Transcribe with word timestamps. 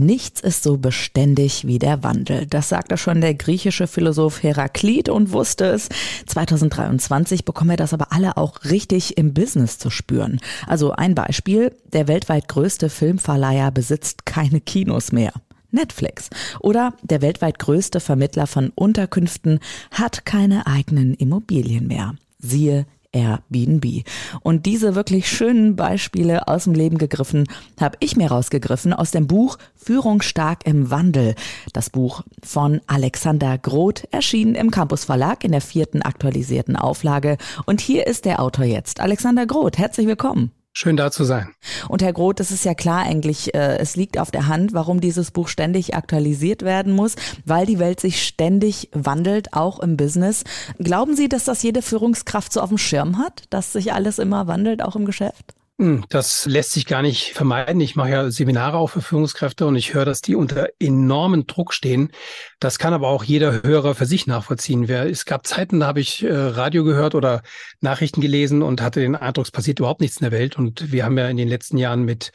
Nichts 0.00 0.40
ist 0.40 0.62
so 0.62 0.76
beständig 0.76 1.66
wie 1.66 1.80
der 1.80 2.04
Wandel. 2.04 2.46
Das 2.46 2.68
sagte 2.68 2.96
schon 2.96 3.20
der 3.20 3.34
griechische 3.34 3.88
Philosoph 3.88 4.44
Heraklit 4.44 5.08
und 5.08 5.32
wusste 5.32 5.64
es. 5.64 5.88
2023 6.26 7.44
bekommen 7.44 7.70
wir 7.70 7.76
das 7.76 7.92
aber 7.92 8.12
alle 8.12 8.36
auch 8.36 8.62
richtig 8.62 9.18
im 9.18 9.34
Business 9.34 9.76
zu 9.76 9.90
spüren. 9.90 10.38
Also 10.68 10.92
ein 10.92 11.16
Beispiel. 11.16 11.74
Der 11.92 12.06
weltweit 12.06 12.46
größte 12.46 12.90
Filmverleiher 12.90 13.72
besitzt 13.72 14.24
keine 14.24 14.60
Kinos 14.60 15.10
mehr. 15.10 15.32
Netflix. 15.72 16.30
Oder 16.60 16.94
der 17.02 17.20
weltweit 17.20 17.58
größte 17.58 17.98
Vermittler 17.98 18.46
von 18.46 18.70
Unterkünften 18.76 19.58
hat 19.90 20.24
keine 20.24 20.68
eigenen 20.68 21.14
Immobilien 21.14 21.88
mehr. 21.88 22.14
Siehe 22.38 22.86
Airbnb. 23.12 24.04
Und 24.42 24.66
diese 24.66 24.94
wirklich 24.94 25.28
schönen 25.28 25.76
Beispiele 25.76 26.48
aus 26.48 26.64
dem 26.64 26.74
Leben 26.74 26.98
gegriffen, 26.98 27.46
habe 27.80 27.96
ich 28.00 28.16
mir 28.16 28.30
rausgegriffen 28.30 28.92
aus 28.92 29.10
dem 29.10 29.26
Buch 29.26 29.58
Führung 29.74 30.20
stark 30.22 30.66
im 30.66 30.90
Wandel. 30.90 31.34
Das 31.72 31.90
Buch 31.90 32.22
von 32.42 32.80
Alexander 32.86 33.56
Groth 33.58 34.06
erschien 34.10 34.54
im 34.54 34.70
Campus 34.70 35.04
Verlag 35.04 35.44
in 35.44 35.52
der 35.52 35.60
vierten 35.60 36.02
aktualisierten 36.02 36.76
Auflage. 36.76 37.38
Und 37.66 37.80
hier 37.80 38.06
ist 38.06 38.24
der 38.24 38.40
Autor 38.40 38.64
jetzt. 38.64 39.00
Alexander 39.00 39.46
Groth, 39.46 39.78
herzlich 39.78 40.06
willkommen. 40.06 40.52
Schön 40.80 40.96
da 40.96 41.10
zu 41.10 41.24
sein. 41.24 41.48
Und 41.88 42.02
Herr 42.02 42.12
Groth, 42.12 42.38
es 42.38 42.52
ist 42.52 42.64
ja 42.64 42.72
klar 42.72 43.02
eigentlich, 43.02 43.52
äh, 43.52 43.78
es 43.78 43.96
liegt 43.96 44.16
auf 44.16 44.30
der 44.30 44.46
Hand, 44.46 44.74
warum 44.74 45.00
dieses 45.00 45.32
Buch 45.32 45.48
ständig 45.48 45.96
aktualisiert 45.96 46.62
werden 46.62 46.92
muss, 46.92 47.16
weil 47.44 47.66
die 47.66 47.80
Welt 47.80 47.98
sich 47.98 48.24
ständig 48.24 48.88
wandelt, 48.92 49.54
auch 49.54 49.80
im 49.80 49.96
Business. 49.96 50.44
Glauben 50.78 51.16
Sie, 51.16 51.28
dass 51.28 51.42
das 51.42 51.64
jede 51.64 51.82
Führungskraft 51.82 52.52
so 52.52 52.60
auf 52.60 52.68
dem 52.68 52.78
Schirm 52.78 53.18
hat, 53.18 53.42
dass 53.50 53.72
sich 53.72 53.92
alles 53.92 54.20
immer 54.20 54.46
wandelt, 54.46 54.80
auch 54.80 54.94
im 54.94 55.04
Geschäft? 55.04 55.57
Hm, 55.80 56.04
das 56.08 56.44
lässt 56.46 56.72
sich 56.72 56.86
gar 56.86 57.02
nicht 57.02 57.34
vermeiden. 57.34 57.80
Ich 57.80 57.94
mache 57.94 58.10
ja 58.10 58.30
Seminare 58.32 58.76
auch 58.76 58.88
für 58.88 59.00
Führungskräfte 59.00 59.64
und 59.64 59.76
ich 59.76 59.94
höre, 59.94 60.04
dass 60.04 60.20
die 60.20 60.34
unter 60.34 60.70
enormen 60.80 61.46
Druck 61.46 61.72
stehen. 61.72 62.10
Das 62.58 62.80
kann 62.80 62.94
aber 62.94 63.06
auch 63.06 63.22
jeder 63.22 63.62
Hörer 63.62 63.94
für 63.94 64.04
sich 64.04 64.26
nachvollziehen. 64.26 64.90
Es 64.90 65.24
gab 65.24 65.46
Zeiten, 65.46 65.78
da 65.78 65.86
habe 65.86 66.00
ich 66.00 66.24
äh, 66.24 66.32
Radio 66.32 66.82
gehört 66.82 67.14
oder 67.14 67.42
Nachrichten 67.80 68.20
gelesen 68.20 68.62
und 68.62 68.82
hatte 68.82 68.98
den 68.98 69.14
Eindruck, 69.14 69.44
es 69.44 69.52
passiert 69.52 69.78
überhaupt 69.78 70.00
nichts 70.00 70.16
in 70.16 70.24
der 70.24 70.32
Welt. 70.32 70.58
Und 70.58 70.90
wir 70.90 71.04
haben 71.04 71.16
ja 71.16 71.28
in 71.28 71.36
den 71.36 71.48
letzten 71.48 71.78
Jahren 71.78 72.04
mit 72.04 72.32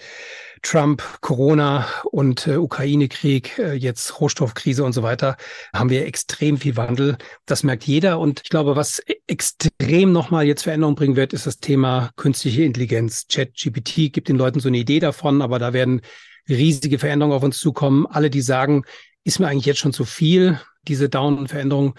Trump, 0.64 1.03
Corona 1.22 1.86
und 2.06 2.47
äh, 2.47 2.56
Ukraine-Krieg, 2.56 3.59
äh, 3.59 3.73
jetzt 3.73 4.19
Rohstoffkrise 4.19 4.83
und 4.83 4.94
so 4.94 5.03
weiter, 5.03 5.36
haben 5.75 5.89
wir 5.89 6.08
extrem 6.08 6.58
viel 6.58 6.78
Wandel. 6.78 7.17
Das 7.45 7.64
merkt 7.64 7.83
jeder. 7.83 8.19
Und 8.19 8.42
ich 8.44 8.50
glaube, 8.50 8.75
was 8.75 9.00
e-, 9.06 9.16
extrem 9.28 10.11
nochmal 10.14 10.45
jetzt 10.45 10.64
Veränderung 10.64 10.95
bringen 10.95 11.17
wird, 11.17 11.34
ist 11.34 11.45
das 11.45 11.59
Thema 11.59 12.11
künstliche 12.16 12.64
Intelligenz. 12.64 13.28
Chat-GPT 13.28 14.11
gibt 14.14 14.30
den 14.30 14.38
Leuten 14.38 14.61
so 14.61 14.69
eine 14.69 14.78
Idee 14.78 15.00
davon, 15.00 15.41
aber 15.41 15.59
da 15.59 15.73
werden 15.73 16.02
riesige 16.50 16.97
Veränderungen 16.97 17.36
auf 17.36 17.44
uns 17.44 17.59
zukommen. 17.59 18.08
Alle, 18.08 18.30
die 18.30 18.41
sagen, 18.41 18.84
ist 19.25 19.39
mir 19.39 19.47
eigentlich 19.47 19.66
jetzt 19.66 19.80
schon 19.80 19.94
zu 19.94 20.06
viel, 20.06 20.59
diese 20.88 21.09
Down-Veränderung, 21.09 21.95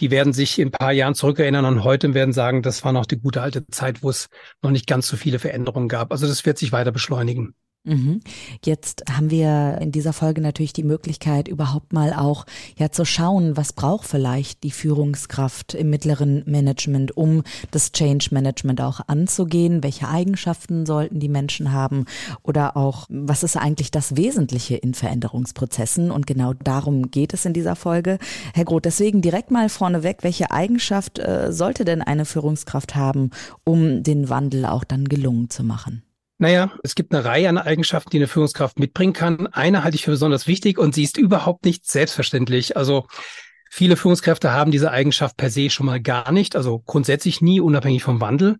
die 0.00 0.10
werden 0.10 0.32
sich 0.32 0.58
in 0.58 0.68
ein 0.68 0.72
paar 0.72 0.92
Jahren 0.92 1.14
zurückerinnern 1.14 1.64
und 1.64 1.84
heute 1.84 2.14
werden 2.14 2.32
sagen, 2.32 2.62
das 2.62 2.84
war 2.84 2.92
noch 2.92 3.06
die 3.06 3.18
gute 3.18 3.42
alte 3.42 3.66
Zeit, 3.66 4.02
wo 4.02 4.10
es 4.10 4.28
noch 4.62 4.70
nicht 4.70 4.86
ganz 4.86 5.08
so 5.08 5.16
viele 5.16 5.38
Veränderungen 5.38 5.88
gab. 5.88 6.12
Also 6.12 6.26
das 6.26 6.44
wird 6.46 6.58
sich 6.58 6.72
weiter 6.72 6.92
beschleunigen. 6.92 7.54
Mhm. 7.84 8.20
Jetzt 8.64 9.04
haben 9.10 9.30
wir 9.30 9.78
in 9.80 9.92
dieser 9.92 10.12
Folge 10.12 10.40
natürlich 10.40 10.72
die 10.74 10.82
Möglichkeit, 10.82 11.48
überhaupt 11.48 11.92
mal 11.92 12.12
auch 12.12 12.44
ja 12.76 12.90
zu 12.90 13.04
schauen, 13.04 13.56
was 13.56 13.72
braucht 13.72 14.06
vielleicht 14.06 14.62
die 14.62 14.70
Führungskraft 14.70 15.74
im 15.74 15.88
mittleren 15.88 16.42
Management, 16.44 17.16
um 17.16 17.44
das 17.70 17.92
Change 17.92 18.28
Management 18.32 18.82
auch 18.82 19.00
anzugehen. 19.06 19.82
Welche 19.82 20.08
Eigenschaften 20.08 20.84
sollten 20.84 21.20
die 21.20 21.30
Menschen 21.30 21.72
haben? 21.72 22.04
Oder 22.42 22.76
auch, 22.76 23.06
was 23.08 23.42
ist 23.42 23.56
eigentlich 23.56 23.90
das 23.90 24.16
Wesentliche 24.16 24.76
in 24.76 24.92
Veränderungsprozessen? 24.92 26.10
Und 26.10 26.26
genau 26.26 26.52
darum 26.52 27.10
geht 27.10 27.32
es 27.32 27.46
in 27.46 27.54
dieser 27.54 27.76
Folge. 27.76 28.18
Herr 28.54 28.64
Groth, 28.64 28.84
deswegen 28.84 29.22
direkt 29.22 29.50
mal 29.50 29.68
vorneweg, 29.68 30.18
welche 30.22 30.50
Eigenschaft 30.50 31.18
äh, 31.18 31.52
sollte 31.52 31.84
denn 31.84 32.02
eine 32.02 32.26
Führungskraft 32.26 32.96
haben, 32.96 33.30
um 33.64 34.02
den 34.02 34.28
Wandel 34.28 34.66
auch 34.66 34.84
dann 34.84 35.06
gelungen 35.06 35.48
zu 35.48 35.62
machen? 35.62 36.02
Naja, 36.38 36.70
es 36.84 36.94
gibt 36.94 37.12
eine 37.12 37.24
Reihe 37.24 37.48
an 37.48 37.58
Eigenschaften, 37.58 38.10
die 38.10 38.18
eine 38.18 38.28
Führungskraft 38.28 38.78
mitbringen 38.78 39.12
kann. 39.12 39.48
Eine 39.48 39.82
halte 39.82 39.96
ich 39.96 40.04
für 40.04 40.12
besonders 40.12 40.46
wichtig 40.46 40.78
und 40.78 40.94
sie 40.94 41.02
ist 41.02 41.18
überhaupt 41.18 41.64
nicht 41.64 41.84
selbstverständlich. 41.86 42.76
Also 42.76 43.06
viele 43.70 43.96
Führungskräfte 43.96 44.52
haben 44.52 44.70
diese 44.70 44.92
Eigenschaft 44.92 45.36
per 45.36 45.50
se 45.50 45.68
schon 45.68 45.86
mal 45.86 46.00
gar 46.00 46.30
nicht, 46.30 46.54
also 46.54 46.78
grundsätzlich 46.78 47.40
nie, 47.40 47.60
unabhängig 47.60 48.04
vom 48.04 48.20
Wandel. 48.20 48.58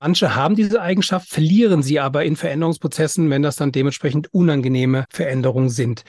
Manche 0.00 0.36
haben 0.36 0.54
diese 0.54 0.80
Eigenschaft, 0.80 1.28
verlieren 1.28 1.82
sie 1.82 2.00
aber 2.00 2.24
in 2.24 2.36
Veränderungsprozessen, 2.36 3.28
wenn 3.30 3.42
das 3.42 3.56
dann 3.56 3.72
dementsprechend 3.72 4.32
unangenehme 4.32 5.04
Veränderungen 5.10 5.70
sind. 5.70 6.04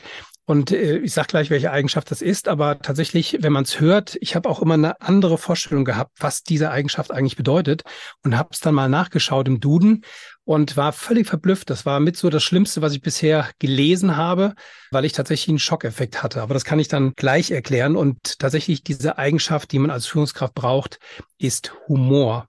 Und 0.50 0.72
äh, 0.72 0.98
ich 0.98 1.14
sage 1.14 1.28
gleich, 1.28 1.52
welche 1.52 1.70
Eigenschaft 1.70 2.10
das 2.10 2.24
ist, 2.24 2.48
aber 2.48 2.80
tatsächlich, 2.80 3.38
wenn 3.42 3.54
man 3.54 3.66
es 3.66 3.80
hört, 3.80 4.18
ich 4.20 4.36
habe 4.36 4.50
auch 4.50 4.64
immer 4.64 4.74
eine 4.74 5.00
andere 5.00 5.38
Vorstellung 5.38 5.86
gehabt, 5.86 6.14
was 6.20 6.42
diese 6.42 6.72
Eigenschaft 6.72 7.12
eigentlich 7.12 7.36
bedeutet 7.36 7.84
und 8.24 8.36
habe 8.36 8.50
es 8.52 8.60
dann 8.60 8.74
mal 8.74 8.90
nachgeschaut 8.90 9.48
im 9.48 9.60
Duden 9.60 10.04
und 10.46 10.76
war 10.76 10.92
völlig 10.92 11.28
verblüfft. 11.28 11.70
Das 11.70 11.86
war 11.86 12.00
mit 12.00 12.18
so 12.18 12.32
das 12.32 12.42
Schlimmste, 12.42 12.82
was 12.82 12.94
ich 12.94 13.02
bisher 13.02 13.48
gelesen 13.60 14.18
habe, 14.18 14.56
weil 14.90 15.06
ich 15.06 15.14
tatsächlich 15.14 15.50
einen 15.50 15.60
Schockeffekt 15.60 16.24
hatte. 16.24 16.42
Aber 16.42 16.56
das 16.56 16.66
kann 16.66 16.80
ich 16.80 16.88
dann 16.88 17.14
gleich 17.16 17.52
erklären. 17.52 17.96
Und 17.96 18.40
tatsächlich 18.40 18.84
diese 18.84 19.20
Eigenschaft, 19.20 19.72
die 19.72 19.78
man 19.78 19.92
als 19.92 20.08
Führungskraft 20.08 20.56
braucht, 20.56 20.98
ist 21.38 21.76
Humor. 21.88 22.48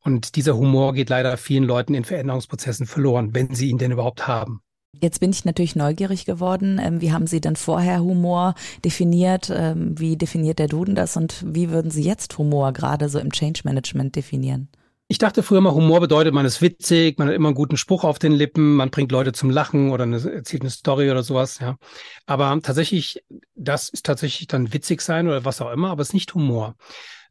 Und 0.00 0.36
dieser 0.36 0.58
Humor 0.58 0.92
geht 0.92 1.08
leider 1.08 1.38
vielen 1.38 1.64
Leuten 1.64 1.94
in 1.94 2.04
Veränderungsprozessen 2.04 2.84
verloren, 2.84 3.32
wenn 3.32 3.54
sie 3.54 3.70
ihn 3.70 3.78
denn 3.78 3.92
überhaupt 3.92 4.28
haben. 4.28 4.60
Jetzt 4.98 5.20
bin 5.20 5.30
ich 5.30 5.44
natürlich 5.44 5.76
neugierig 5.76 6.24
geworden. 6.24 6.80
Ähm, 6.82 7.00
wie 7.00 7.12
haben 7.12 7.26
Sie 7.26 7.40
denn 7.40 7.56
vorher 7.56 8.00
Humor 8.00 8.54
definiert? 8.84 9.50
Ähm, 9.54 9.98
wie 9.98 10.16
definiert 10.16 10.58
der 10.58 10.66
Duden 10.66 10.94
das 10.94 11.16
und 11.16 11.44
wie 11.46 11.70
würden 11.70 11.90
Sie 11.90 12.02
jetzt 12.02 12.36
Humor 12.38 12.72
gerade 12.72 13.08
so 13.08 13.18
im 13.18 13.30
Change 13.32 13.60
Management 13.64 14.16
definieren? 14.16 14.68
Ich 15.10 15.18
dachte 15.18 15.42
früher 15.42 15.60
mal, 15.60 15.74
Humor 15.74 15.98
bedeutet, 15.98 16.32
man 16.32 16.46
ist 16.46 16.62
witzig, 16.62 17.18
man 17.18 17.26
hat 17.26 17.34
immer 17.34 17.48
einen 17.48 17.56
guten 17.56 17.76
Spruch 17.76 18.04
auf 18.04 18.20
den 18.20 18.30
Lippen, 18.30 18.76
man 18.76 18.90
bringt 18.90 19.10
Leute 19.10 19.32
zum 19.32 19.50
Lachen 19.50 19.90
oder 19.90 20.04
eine, 20.04 20.18
erzählt 20.18 20.62
eine 20.62 20.70
Story 20.70 21.10
oder 21.10 21.24
sowas, 21.24 21.58
ja. 21.58 21.78
Aber 22.26 22.56
tatsächlich, 22.62 23.24
das 23.56 23.88
ist 23.88 24.06
tatsächlich 24.06 24.46
dann 24.46 24.72
witzig 24.72 25.00
sein 25.00 25.26
oder 25.26 25.44
was 25.44 25.60
auch 25.60 25.72
immer, 25.72 25.90
aber 25.90 26.02
es 26.02 26.10
ist 26.10 26.14
nicht 26.14 26.32
Humor. 26.36 26.76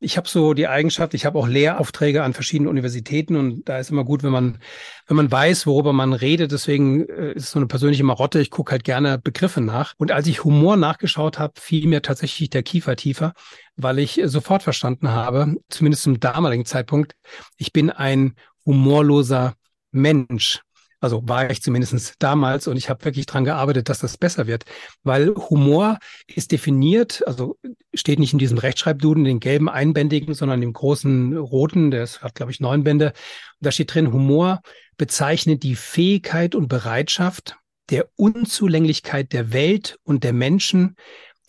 Ich 0.02 0.18
habe 0.18 0.28
so 0.28 0.54
die 0.54 0.68
Eigenschaft, 0.68 1.14
ich 1.14 1.26
habe 1.26 1.40
auch 1.40 1.48
Lehraufträge 1.48 2.24
an 2.24 2.34
verschiedenen 2.34 2.70
Universitäten 2.70 3.38
und 3.38 3.68
da 3.68 3.80
ist 3.80 3.92
immer 3.92 4.04
gut, 4.04 4.24
wenn 4.24 4.32
man, 4.32 4.60
wenn 5.08 5.16
man 5.16 5.32
weiß, 5.32 5.66
worüber 5.66 5.94
man 5.94 6.12
redet. 6.12 6.52
Deswegen 6.52 7.08
äh, 7.08 7.34
ist 7.34 7.44
es 7.44 7.52
so 7.52 7.60
eine 7.60 7.68
persönliche 7.68 8.04
Marotte. 8.04 8.40
Ich 8.40 8.50
gucke 8.50 8.72
halt 8.72 8.86
gerne 8.86 9.18
Begriffe 9.18 9.60
nach. 9.60 9.94
Und 9.98 10.12
als 10.12 10.28
ich 10.28 10.46
Humor 10.46 10.78
nachgeschaut 10.78 11.38
habe, 11.38 11.54
fiel 11.60 11.88
mir 11.88 12.02
tatsächlich 12.02 12.50
der 12.50 12.64
Kiefer 12.64 12.96
tiefer, 12.96 13.34
weil 13.82 14.00
ich 14.00 14.22
sofort 14.26 14.64
verstanden 14.64 15.10
habe, 15.10 15.56
zumindest 15.70 16.04
zum 16.04 16.20
damaligen 16.20 16.66
Zeitpunkt, 16.66 17.14
ich 17.58 17.74
bin 17.74 17.90
ein 17.90 18.36
humorloser 18.66 19.56
Mensch. 19.92 20.62
Also 21.02 21.22
war 21.26 21.50
ich 21.50 21.62
zumindest 21.62 22.16
damals 22.20 22.68
und 22.68 22.76
ich 22.76 22.90
habe 22.90 23.06
wirklich 23.06 23.26
dran 23.26 23.46
gearbeitet, 23.46 23.88
dass 23.88 24.00
das 24.00 24.18
besser 24.18 24.48
wird. 24.48 24.66
Weil 25.04 25.34
Humor 25.34 25.98
ist 26.28 26.52
definiert, 26.52 27.26
also 27.26 27.58
steht 27.94 28.20
nicht 28.20 28.34
in 28.34 28.40
diesem 28.40 28.58
Rechtschreibduden, 28.58 29.24
den 29.24 29.40
gelben 29.40 29.70
einbändigen, 29.70 30.34
sondern 30.34 30.62
im 30.62 30.74
großen 30.74 31.38
roten, 31.38 31.90
der 31.90 32.06
hat, 32.06 32.36
glaube 32.36 32.52
ich, 32.52 32.60
neun 32.60 32.84
Bände. 32.84 33.14
Da 33.62 33.72
steht 33.72 33.94
drin, 33.94 34.12
Humor 34.12 34.60
bezeichnet 34.98 35.64
die 35.64 35.76
Fähigkeit 35.76 36.54
und 36.54 36.68
Bereitschaft 36.68 37.56
der 37.90 38.10
Unzulänglichkeit 38.18 39.34
der 39.34 39.54
Welt 39.54 39.98
und 40.04 40.24
der 40.24 40.34
Menschen, 40.34 40.96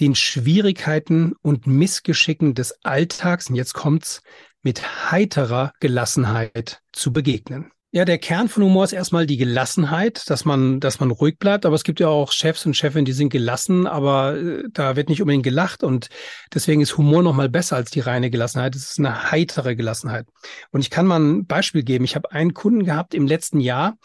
den 0.00 0.14
Schwierigkeiten 0.14 1.34
und 1.42 1.66
Missgeschicken 1.66 2.54
des 2.54 2.84
Alltags, 2.84 3.50
und 3.50 3.56
jetzt 3.56 3.74
kommt's, 3.74 4.22
mit 4.62 5.10
heiterer 5.10 5.72
Gelassenheit 5.80 6.80
zu 6.92 7.12
begegnen. 7.12 7.70
Ja, 7.92 8.04
der 8.04 8.18
Kern 8.18 8.48
von 8.48 8.62
Humor 8.62 8.84
ist 8.84 8.92
erstmal 8.92 9.26
die 9.26 9.36
Gelassenheit, 9.36 10.30
dass 10.30 10.44
man, 10.44 10.78
dass 10.78 11.00
man 11.00 11.10
ruhig 11.10 11.40
bleibt. 11.40 11.66
Aber 11.66 11.74
es 11.74 11.82
gibt 11.82 11.98
ja 11.98 12.06
auch 12.06 12.30
Chefs 12.30 12.64
und 12.64 12.76
Chefinnen, 12.76 13.04
die 13.04 13.12
sind 13.12 13.30
gelassen, 13.30 13.88
aber 13.88 14.36
äh, 14.36 14.62
da 14.72 14.94
wird 14.94 15.08
nicht 15.08 15.20
unbedingt 15.20 15.42
gelacht. 15.42 15.82
Und 15.82 16.08
deswegen 16.54 16.82
ist 16.82 16.96
Humor 16.96 17.24
nochmal 17.24 17.48
besser 17.48 17.74
als 17.74 17.90
die 17.90 17.98
reine 17.98 18.30
Gelassenheit. 18.30 18.76
Es 18.76 18.92
ist 18.92 19.00
eine 19.00 19.32
heitere 19.32 19.74
Gelassenheit. 19.74 20.28
Und 20.70 20.82
ich 20.82 20.90
kann 20.90 21.04
mal 21.04 21.18
ein 21.18 21.46
Beispiel 21.46 21.82
geben. 21.82 22.04
Ich 22.04 22.14
habe 22.14 22.30
einen 22.30 22.54
Kunden 22.54 22.84
gehabt 22.84 23.12
im 23.12 23.26
letzten 23.26 23.58
Jahr, 23.58 23.96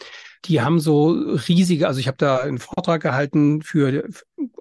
die 0.45 0.61
haben 0.61 0.79
so 0.79 1.09
riesige, 1.09 1.87
also 1.87 1.99
ich 1.99 2.07
habe 2.07 2.17
da 2.17 2.37
einen 2.37 2.59
Vortrag 2.59 3.01
gehalten 3.01 3.61
für 3.61 4.07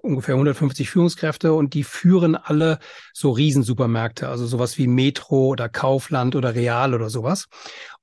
ungefähr 0.05 0.35
150 0.35 0.89
Führungskräfte 0.89 1.53
und 1.53 1.73
die 1.73 1.83
führen 1.83 2.35
alle 2.35 2.79
so 3.13 3.31
Riesensupermärkte, 3.31 4.29
also 4.29 4.45
sowas 4.45 4.77
wie 4.77 4.87
Metro 4.87 5.47
oder 5.47 5.67
Kaufland 5.67 6.35
oder 6.35 6.55
Real 6.55 6.93
oder 6.93 7.09
sowas. 7.09 7.47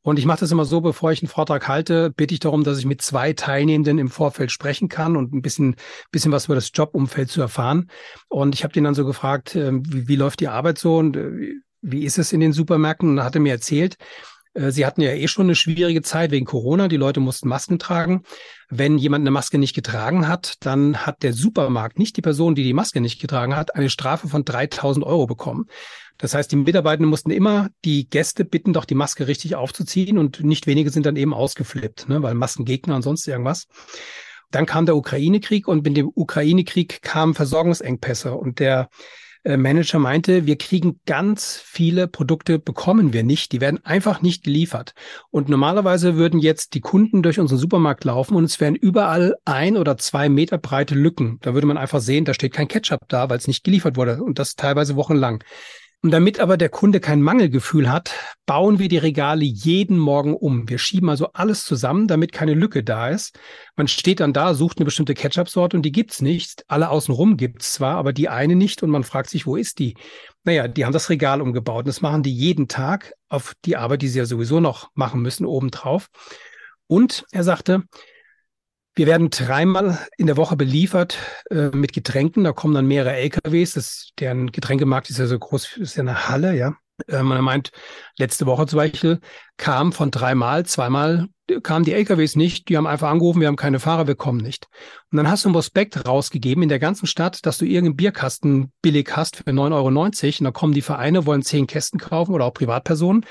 Und 0.03 0.19
ich 0.19 0.27
mache 0.27 0.41
das 0.41 0.51
immer 0.51 0.65
so, 0.65 0.81
bevor 0.81 1.13
ich 1.13 1.23
einen 1.23 1.29
Vortrag 1.29 1.69
halte, 1.69 2.11
bitte 2.11 2.35
ich 2.35 2.41
darum, 2.41 2.65
dass 2.65 2.79
ich 2.79 2.87
mit 2.87 3.03
zwei 3.03 3.33
Teilnehmenden 3.33 3.99
im 3.99 4.11
Vorfeld 4.11 4.51
sprechen 4.51 4.89
kann 4.89 5.17
und 5.17 5.33
ein 5.33 5.43
bisschen, 5.43 5.77
bisschen 6.11 6.33
was 6.33 6.47
über 6.47 6.57
das 6.57 6.73
Jobumfeld 6.75 7.31
zu 7.31 7.41
erfahren. 7.41 7.89
Und 8.29 8.55
ich 8.55 8.65
habe 8.65 8.75
den 8.75 8.85
dann 8.85 8.95
so 8.95 9.07
gefragt, 9.07 9.55
äh, 9.55 9.73
wie, 9.73 10.09
wie 10.09 10.17
läuft 10.17 10.41
die 10.41 10.49
Arbeit 10.49 10.79
so 10.79 10.97
und 10.97 11.17
äh, 11.17 11.55
wie 11.83 12.05
ist 12.05 12.19
es 12.19 12.33
in 12.33 12.41
den 12.41 12.53
Supermärkten? 12.53 13.11
Und 13.11 13.17
dann 13.17 13.25
hat 13.25 13.37
er 13.37 13.41
mir 13.41 13.53
erzählt, 13.53 13.95
äh, 13.95 14.42
Sie 14.55 14.85
hatten 14.85 15.01
ja 15.01 15.13
eh 15.13 15.29
schon 15.29 15.47
eine 15.47 15.55
schwierige 15.55 16.03
Zeit 16.03 16.31
wegen 16.31 16.45
Corona. 16.45 16.89
Die 16.89 16.99
Leute 16.99 17.21
mussten 17.21 17.49
Masken 17.49 17.79
tragen. 17.79 18.23
Wenn 18.69 18.99
jemand 18.99 19.23
eine 19.23 19.31
Maske 19.31 19.57
nicht 19.57 19.75
getragen 19.75 20.29
hat, 20.29 20.55
dann 20.61 21.07
hat 21.07 21.23
der 21.23 21.33
Supermarkt, 21.33 21.99
nicht 21.99 22.17
die 22.19 22.23
Person, 22.23 22.55
die 22.55 22.63
die 22.63 22.75
Maske 22.75 23.01
nicht 23.01 23.21
getragen 23.21 23.57
hat, 23.57 23.75
eine 23.75 23.89
Strafe 23.89 24.29
von 24.29 24.45
3000 24.45 25.07
Euro 25.07 25.27
bekommen. 25.27 25.67
Das 26.19 26.35
heißt, 26.35 26.53
die 26.53 26.57
Mitarbeitenden 26.57 27.09
mussten 27.09 27.31
immer 27.31 27.71
die 27.85 28.09
Gäste 28.09 28.45
bitten, 28.45 28.75
doch 28.75 28.85
die 28.85 28.95
Maske 28.95 29.27
richtig 29.27 29.57
aufzuziehen 29.57 30.19
und 30.19 30.45
nicht 30.45 30.67
wenige 30.67 30.91
sind 30.91 31.07
dann 31.07 31.17
eben 31.17 31.33
ausgeflippt, 31.33 32.09
ne, 32.09 32.23
weil 32.23 32.35
Maskengegner 32.35 32.95
und 32.95 33.03
sonst 33.03 33.27
irgendwas. 33.27 33.67
Dann 34.51 34.67
kam 34.67 34.85
der 34.85 34.97
Ukraine-Krieg 34.97 35.67
und 35.67 35.83
mit 35.85 35.97
dem 35.97 36.11
Ukraine-Krieg 36.15 37.01
kamen 37.01 37.35
Versorgungsengpässe 37.35 38.35
und 38.35 38.61
der 38.61 38.83
äh, 38.83 39.22
Manager 39.45 39.99
meinte, 39.99 40.47
wir 40.47 40.57
kriegen 40.57 41.01
ganz 41.05 41.61
viele 41.65 42.07
Produkte, 42.07 42.59
bekommen 42.59 43.13
wir 43.13 43.25
nicht. 43.25 43.53
Die 43.53 43.61
werden 43.61 43.85
einfach 43.85 44.23
nicht 44.23 44.45
geliefert. 44.45 44.95
Und 45.31 45.49
normalerweise 45.49 46.17
würden 46.17 46.39
jetzt 46.39 46.75
die 46.75 46.81
Kunden 46.81 47.23
durch 47.23 47.41
unseren 47.41 47.59
Supermarkt 47.59 48.05
laufen 48.05 48.37
und 48.37 48.45
es 48.45 48.61
wären 48.61 48.77
überall 48.77 49.35
ein 49.45 49.77
oder 49.77 49.97
zwei 49.99 50.29
Meter 50.29 50.59
breite 50.59 50.95
Lücken. 50.95 51.39
Da 51.43 51.55
würde 51.55 51.67
man 51.67 51.77
einfach 51.77 52.01
sehen, 52.01 52.25
da 52.25 52.35
steht 52.35 52.53
kein 52.53 52.69
Ketchup 52.69 53.01
da, 53.09 53.29
weil 53.31 53.39
es 53.39 53.49
nicht 53.49 53.65
geliefert 53.65 53.97
wurde 53.97 54.23
und 54.23 54.39
das 54.39 54.55
teilweise 54.55 54.97
wochenlang. 54.97 55.43
Und 56.05 56.11
damit 56.11 56.41
aber 56.41 56.57
der 56.57 56.69
Kunde 56.69 56.99
kein 56.99 57.23
Mangelgefühl 57.23 57.89
hat, 57.89 58.13
bauen 58.45 58.81
wir 58.81 58.89
die 58.89 58.99
Regale 58.99 59.45
jeden 59.45 59.97
Morgen 59.97 60.35
um. 60.35 60.69
Wir 60.69 60.79
schieben 60.79 61.09
also 61.09 61.29
alles 61.33 61.65
zusammen, 61.65 62.09
damit 62.09 62.33
keine 62.33 62.55
Lücke 62.55 62.83
da 62.83 63.09
ist. 63.09 63.39
Man 63.77 63.87
steht 63.87 64.19
dann 64.19 64.33
da, 64.33 64.55
sucht 64.55 64.79
eine 64.79 64.85
bestimmte 64.85 65.15
Ketchup-Sorte 65.15 65.77
und 65.77 65.85
die 65.85 65.93
gibt's 65.93 66.21
nicht. 66.21 66.65
Alle 66.67 66.91
außenrum 66.91 67.37
gibt's 67.37 67.75
zwar, 67.75 67.99
aber 67.99 68.13
die 68.13 68.29
eine 68.29 68.57
nicht 68.57 68.83
und 68.83 68.91
man 68.91 69.05
fragt 69.05 69.31
sich, 69.31 69.47
wo 69.47 69.55
ist 69.55 69.79
die? 69.79 69.95
Naja, 70.43 70.67
die 70.67 70.85
haben 70.85 70.93
das 70.93 71.09
Regal 71.09 71.41
umgebaut 71.41 71.85
und 71.85 71.89
das 71.89 72.01
machen 72.01 72.25
die 72.25 72.35
jeden 72.35 72.67
Tag 72.67 73.15
auf 73.29 73.55
die 73.65 73.77
Arbeit, 73.77 74.03
die 74.03 74.09
sie 74.09 74.19
ja 74.19 74.27
sowieso 74.27 74.59
noch 74.59 74.91
machen 74.95 75.23
müssen, 75.23 75.47
obendrauf. 75.47 76.09
Und 76.89 77.27
er 77.31 77.45
sagte, 77.45 77.85
wir 78.95 79.07
werden 79.07 79.31
dreimal 79.31 79.99
in 80.19 80.27
der 80.27 80.37
Woche 80.37 80.57
beliefert 80.57 81.19
äh, 81.51 81.69
mit 81.69 81.93
Getränken. 81.93 82.45
Da 82.45 82.53
kommen 82.53 82.75
dann 82.75 82.87
mehrere 82.87 83.15
LKWs. 83.15 83.73
Das, 83.73 84.11
deren 84.19 84.53
Getränkemarkt 84.53 85.11
ist 85.11 85.19
ja 85.19 85.27
so 85.27 85.39
groß, 85.39 85.79
ist 85.79 85.97
ja 85.97 86.03
eine 86.03 86.29
Halle, 86.29 86.57
ja. 86.57 86.75
Ähm, 87.09 87.31
er 87.31 87.43
meint, 87.43 87.71
letzte 88.19 88.47
Woche 88.47 88.67
zum 88.67 88.77
Beispiel 88.77 89.21
kam 89.57 89.93
von 89.93 90.11
dreimal, 90.11 90.67
zweimal 90.67 91.27
kamen 91.63 91.85
die 91.85 91.93
LKWs 91.93 92.37
nicht. 92.37 92.69
Die 92.69 92.77
haben 92.77 92.87
einfach 92.87 93.11
angerufen, 93.11 93.41
wir 93.41 93.49
haben 93.49 93.57
keine 93.57 93.81
Fahrer, 93.81 94.07
wir 94.07 94.15
kommen 94.15 94.41
nicht. 94.41 94.69
Und 95.11 95.17
dann 95.17 95.29
hast 95.29 95.45
du 95.45 95.51
ein 95.51 95.55
Prospekt 95.55 96.07
rausgegeben 96.07 96.63
in 96.63 96.69
der 96.69 96.79
ganzen 96.79 97.07
Stadt, 97.07 97.45
dass 97.47 97.59
du 97.59 97.65
irgendeinen 97.65 97.97
Bierkasten 97.97 98.73
billig 98.83 99.11
hast 99.15 99.37
für 99.37 99.51
9,90 99.51 99.73
Euro. 99.73 99.87
Und 99.89 100.45
da 100.45 100.51
kommen 100.51 100.73
die 100.73 100.83
Vereine, 100.83 101.27
wollen 101.27 101.43
zehn 101.43 101.67
Kästen 101.67 101.99
kaufen 101.99 102.35
oder 102.35 102.45
auch 102.45 102.55
Privatpersonen. 102.55 103.27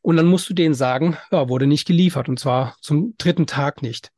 Und 0.00 0.16
dann 0.16 0.26
musst 0.26 0.48
du 0.48 0.54
denen 0.54 0.74
sagen, 0.74 1.16
ja, 1.30 1.48
wurde 1.48 1.66
nicht 1.66 1.86
geliefert 1.86 2.28
und 2.28 2.38
zwar 2.38 2.76
zum 2.80 3.14
dritten 3.18 3.46
Tag 3.46 3.82
nicht. 3.82 4.10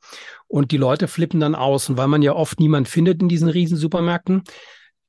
Und 0.50 0.72
die 0.72 0.78
Leute 0.78 1.06
flippen 1.06 1.38
dann 1.38 1.54
aus. 1.54 1.88
Und 1.88 1.96
weil 1.96 2.08
man 2.08 2.22
ja 2.22 2.34
oft 2.34 2.58
niemand 2.58 2.88
findet 2.88 3.22
in 3.22 3.28
diesen 3.28 3.48
riesen 3.48 3.76
Supermärkten, 3.76 4.42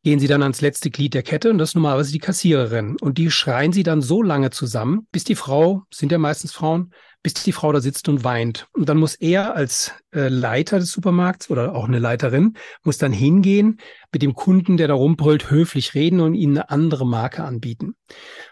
gehen 0.04 0.20
sie 0.20 0.28
dann 0.28 0.44
ans 0.44 0.62
letzte 0.62 0.92
Glied 0.92 1.16
der 1.16 1.24
Kette 1.24 1.50
und 1.50 1.58
das 1.58 1.70
ist 1.70 1.76
normalerweise 1.76 2.12
die 2.12 2.20
Kassiererin. 2.20 2.96
Und 3.02 3.18
die 3.18 3.32
schreien 3.32 3.72
sie 3.72 3.82
dann 3.82 4.02
so 4.02 4.22
lange 4.22 4.52
zusammen, 4.52 5.08
bis 5.12 5.24
die 5.24 5.36
Frau, 5.36 5.84
sind 5.92 6.12
ja 6.12 6.20
meistens 6.20 6.52
Frauen, 6.52 6.94
bis 7.24 7.34
die 7.36 7.52
Frau 7.52 7.72
da 7.72 7.82
sitzt 7.82 8.10
und 8.10 8.24
weint. 8.24 8.68
Und 8.74 8.90
dann 8.90 8.98
muss 8.98 9.16
er 9.16 9.56
als 9.56 9.94
äh, 10.12 10.28
Leiter 10.28 10.80
des 10.80 10.92
Supermarkts 10.92 11.50
oder 11.52 11.76
auch 11.76 11.88
eine 11.88 12.00
Leiterin, 12.00 12.56
muss 12.84 12.98
dann 12.98 13.14
hingehen, 13.14 13.80
mit 14.12 14.24
dem 14.24 14.34
Kunden, 14.34 14.78
der 14.78 14.88
da 14.88 14.96
rumbrüllt, 14.96 15.52
höflich 15.52 15.94
reden 15.94 16.20
und 16.20 16.34
ihnen 16.34 16.58
eine 16.58 16.70
andere 16.70 17.06
Marke 17.06 17.44
anbieten. 17.44 17.96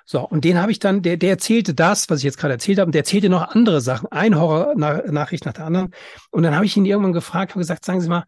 So, 0.06 0.22
und 0.22 0.46
den 0.46 0.62
habe 0.62 0.72
ich 0.72 0.80
dann, 0.80 1.02
der, 1.02 1.18
der 1.18 1.32
erzählte 1.32 1.74
das, 1.74 2.10
was 2.10 2.20
ich 2.20 2.26
jetzt 2.26 2.38
gerade 2.38 2.54
erzählt 2.54 2.80
habe, 2.80 2.88
und 2.88 2.94
der 2.94 3.02
erzählte 3.02 3.30
noch 3.30 3.50
andere 3.50 3.82
Sachen, 3.82 4.12
ein 4.12 4.40
Horror-Nachricht 4.40 5.46
nach 5.46 5.54
der 5.54 5.66
anderen. 5.66 5.94
Und 6.30 6.44
dann 6.44 6.56
habe 6.56 6.66
ich 6.66 6.78
ihn 6.78 6.86
irgendwann 6.86 7.14
gefragt, 7.14 7.52
habe 7.52 7.60
gesagt, 7.60 7.86
sagen 7.86 8.02
Sie 8.02 8.10
mal, 8.10 8.26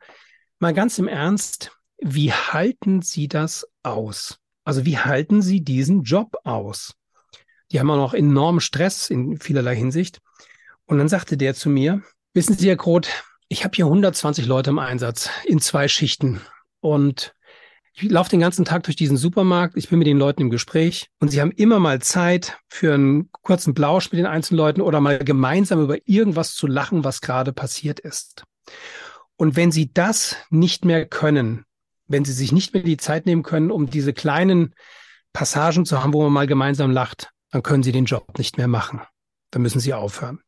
mal 0.60 0.74
ganz 0.74 0.98
im 0.98 1.08
Ernst, 1.08 1.72
wie 2.00 2.32
halten 2.34 3.02
Sie 3.04 3.28
das 3.28 3.68
aus? 3.84 4.40
Also 4.64 4.86
wie 4.86 4.98
halten 4.98 5.42
Sie 5.42 5.64
diesen 5.64 6.04
Job 6.04 6.36
aus? 6.44 6.96
Die 7.72 7.80
haben 7.80 7.90
auch 7.90 7.98
noch 7.98 8.14
enormen 8.14 8.60
Stress 8.60 9.10
in 9.10 9.40
vielerlei 9.40 9.76
Hinsicht. 9.76 10.20
Und 10.86 10.98
dann 10.98 11.08
sagte 11.08 11.38
der 11.38 11.56
zu 11.56 11.70
mir, 11.70 12.02
wissen 12.34 12.58
Sie, 12.58 12.68
Herr 12.68 12.76
Groth, 12.76 13.08
ich 13.48 13.64
habe 13.64 13.76
hier 13.76 13.86
120 13.86 14.46
Leute 14.46 14.70
im 14.70 14.80
Einsatz 14.80 15.30
in 15.46 15.60
zwei 15.60 15.88
Schichten. 15.88 16.42
Und 16.82 17.34
ich 17.94 18.10
laufe 18.10 18.30
den 18.30 18.40
ganzen 18.40 18.66
Tag 18.66 18.84
durch 18.84 18.96
diesen 18.96 19.18
Supermarkt, 19.18 19.76
ich 19.78 19.90
bin 19.90 20.00
mit 20.00 20.08
den 20.08 20.18
Leuten 20.18 20.44
im 20.44 20.50
Gespräch 20.50 21.10
und 21.20 21.30
sie 21.30 21.42
haben 21.42 21.52
immer 21.52 21.80
mal 21.80 22.02
Zeit 22.02 22.58
für 22.70 22.94
einen 22.94 23.30
kurzen 23.32 23.74
Blausch 23.74 24.12
mit 24.12 24.20
den 24.20 24.26
einzelnen 24.26 24.58
Leuten 24.58 24.82
oder 24.82 25.02
mal 25.02 25.20
gemeinsam 25.20 25.82
über 25.82 25.98
irgendwas 26.06 26.54
zu 26.56 26.68
lachen, 26.68 27.04
was 27.04 27.22
gerade 27.22 27.52
passiert 27.52 28.00
ist. 28.00 28.44
Und 29.36 29.56
wenn 29.56 29.72
sie 29.72 29.92
das 29.94 30.38
nicht 30.50 30.86
mehr 30.86 31.06
können, 31.06 31.66
wenn 32.08 32.24
sie 32.26 32.34
sich 32.34 32.52
nicht 32.52 32.74
mehr 32.74 32.84
die 32.84 32.98
Zeit 32.98 33.26
nehmen 33.26 33.44
können, 33.44 33.72
um 33.72 33.90
diese 33.90 34.14
kleinen 34.14 34.74
Passagen 35.34 35.86
zu 35.86 36.02
haben, 36.02 36.14
wo 36.14 36.24
man 36.24 36.34
mal 36.34 36.48
gemeinsam 36.48 36.92
lacht, 36.92 37.32
dann 37.52 37.64
können 37.64 37.84
sie 37.84 37.92
den 37.92 38.06
Job 38.06 38.38
nicht 38.38 38.58
mehr 38.58 38.68
machen. 38.68 39.02
Dann 39.52 39.62
müssen 39.62 39.80
sie 39.80 39.94
aufhören. 39.94 40.40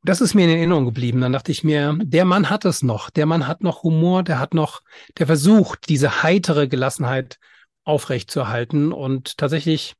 Und 0.00 0.08
das 0.08 0.20
ist 0.20 0.34
mir 0.34 0.44
in 0.44 0.50
Erinnerung 0.50 0.84
geblieben. 0.84 1.20
Dann 1.20 1.32
dachte 1.32 1.52
ich 1.52 1.64
mir, 1.64 1.96
der 2.02 2.24
Mann 2.24 2.50
hat 2.50 2.64
es 2.64 2.82
noch. 2.82 3.10
Der 3.10 3.26
Mann 3.26 3.46
hat 3.46 3.62
noch 3.62 3.82
Humor, 3.82 4.22
der 4.22 4.38
hat 4.38 4.54
noch, 4.54 4.82
der 5.18 5.26
versucht, 5.26 5.88
diese 5.88 6.22
heitere 6.22 6.68
Gelassenheit 6.68 7.38
aufrechtzuerhalten. 7.84 8.92
Und 8.92 9.38
tatsächlich, 9.38 9.94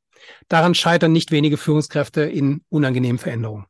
daran 0.48 0.74
scheitern 0.74 1.12
nicht 1.12 1.30
wenige 1.30 1.56
Führungskräfte 1.56 2.22
in 2.22 2.62
unangenehmen 2.68 3.18
Veränderungen. 3.18 3.66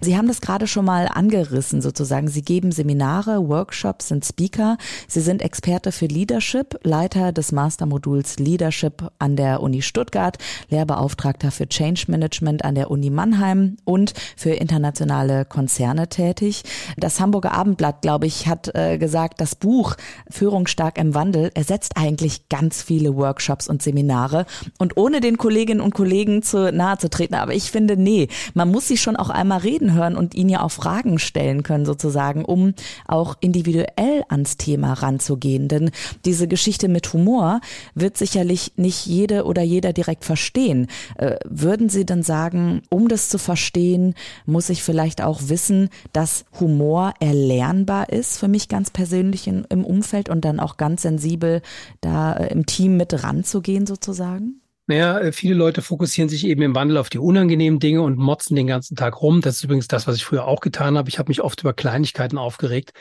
Sie 0.00 0.16
haben 0.16 0.28
das 0.28 0.40
gerade 0.40 0.66
schon 0.66 0.84
mal 0.84 1.08
angerissen 1.08 1.82
sozusagen. 1.82 2.28
Sie 2.28 2.42
geben 2.42 2.72
Seminare, 2.72 3.48
Workshops, 3.48 4.08
sind 4.08 4.24
Speaker. 4.24 4.76
Sie 5.08 5.20
sind 5.20 5.42
Experte 5.42 5.92
für 5.92 6.06
Leadership, 6.06 6.78
Leiter 6.82 7.32
des 7.32 7.52
Mastermoduls 7.52 8.38
Leadership 8.38 9.10
an 9.18 9.36
der 9.36 9.62
Uni 9.62 9.82
Stuttgart, 9.82 10.38
Lehrbeauftragter 10.68 11.50
für 11.50 11.68
Change 11.68 12.06
Management 12.08 12.64
an 12.64 12.74
der 12.74 12.90
Uni 12.90 13.10
Mannheim 13.10 13.76
und 13.84 14.14
für 14.36 14.50
internationale 14.50 15.44
Konzerne 15.44 16.08
tätig. 16.08 16.62
Das 16.96 17.20
Hamburger 17.20 17.52
Abendblatt, 17.52 18.02
glaube 18.02 18.26
ich, 18.26 18.46
hat 18.46 18.74
äh, 18.74 18.98
gesagt, 18.98 19.40
das 19.40 19.54
Buch 19.54 19.96
Führung 20.28 20.66
stark 20.66 20.98
im 20.98 21.14
Wandel 21.14 21.50
ersetzt 21.54 21.92
eigentlich 21.96 22.48
ganz 22.48 22.82
viele 22.82 23.16
Workshops 23.16 23.68
und 23.68 23.82
Seminare 23.82 24.46
und 24.78 24.96
ohne 24.96 25.20
den 25.20 25.38
Kolleginnen 25.38 25.80
und 25.80 25.94
Kollegen 25.94 26.42
zu 26.42 26.72
nahe 26.72 26.98
zu 26.98 27.08
treten. 27.08 27.34
Aber 27.34 27.54
ich 27.54 27.70
finde, 27.70 27.96
nee, 27.96 28.28
man 28.54 28.70
muss 28.70 28.88
sie 28.88 28.96
schon 28.96 29.16
auch 29.16 29.30
einmal 29.30 29.59
reden 29.62 29.94
hören 29.94 30.16
und 30.16 30.34
ihn 30.34 30.48
ja 30.48 30.62
auch 30.62 30.70
Fragen 30.70 31.18
stellen 31.18 31.62
können 31.62 31.86
sozusagen, 31.86 32.44
um 32.44 32.74
auch 33.06 33.36
individuell 33.40 34.24
ans 34.28 34.56
Thema 34.56 34.92
ranzugehen. 34.94 35.68
Denn 35.68 35.90
diese 36.24 36.48
Geschichte 36.48 36.88
mit 36.88 37.12
Humor 37.12 37.60
wird 37.94 38.16
sicherlich 38.16 38.72
nicht 38.76 39.06
jede 39.06 39.44
oder 39.44 39.62
jeder 39.62 39.92
direkt 39.92 40.24
verstehen. 40.24 40.88
Äh, 41.16 41.36
würden 41.44 41.88
Sie 41.88 42.04
denn 42.04 42.22
sagen, 42.22 42.82
um 42.90 43.08
das 43.08 43.28
zu 43.28 43.38
verstehen, 43.38 44.14
muss 44.46 44.68
ich 44.70 44.82
vielleicht 44.82 45.22
auch 45.22 45.40
wissen, 45.44 45.88
dass 46.12 46.44
Humor 46.58 47.14
erlernbar 47.20 48.08
ist 48.10 48.38
für 48.38 48.48
mich 48.48 48.68
ganz 48.68 48.90
persönlich 48.90 49.46
in, 49.46 49.64
im 49.68 49.84
Umfeld 49.84 50.28
und 50.28 50.44
dann 50.44 50.60
auch 50.60 50.76
ganz 50.76 51.02
sensibel 51.02 51.62
da 52.00 52.32
äh, 52.34 52.52
im 52.52 52.66
Team 52.66 52.96
mit 52.96 53.24
ranzugehen 53.24 53.86
sozusagen? 53.86 54.59
Naja, 54.90 55.20
äh, 55.20 55.30
viele 55.30 55.54
Leute 55.54 55.82
fokussieren 55.82 56.28
sich 56.28 56.44
eben 56.44 56.62
im 56.62 56.74
Wandel 56.74 56.96
auf 56.96 57.10
die 57.10 57.20
unangenehmen 57.20 57.78
Dinge 57.78 58.02
und 58.02 58.18
motzen 58.18 58.56
den 58.56 58.66
ganzen 58.66 58.96
Tag 58.96 59.22
rum. 59.22 59.40
Das 59.40 59.54
ist 59.54 59.62
übrigens 59.62 59.86
das, 59.86 60.08
was 60.08 60.16
ich 60.16 60.24
früher 60.24 60.48
auch 60.48 60.60
getan 60.60 60.98
habe. 60.98 61.08
Ich 61.08 61.20
habe 61.20 61.28
mich 61.28 61.42
oft 61.42 61.60
über 61.60 61.72
Kleinigkeiten 61.72 62.38
aufgeregt. 62.38 62.92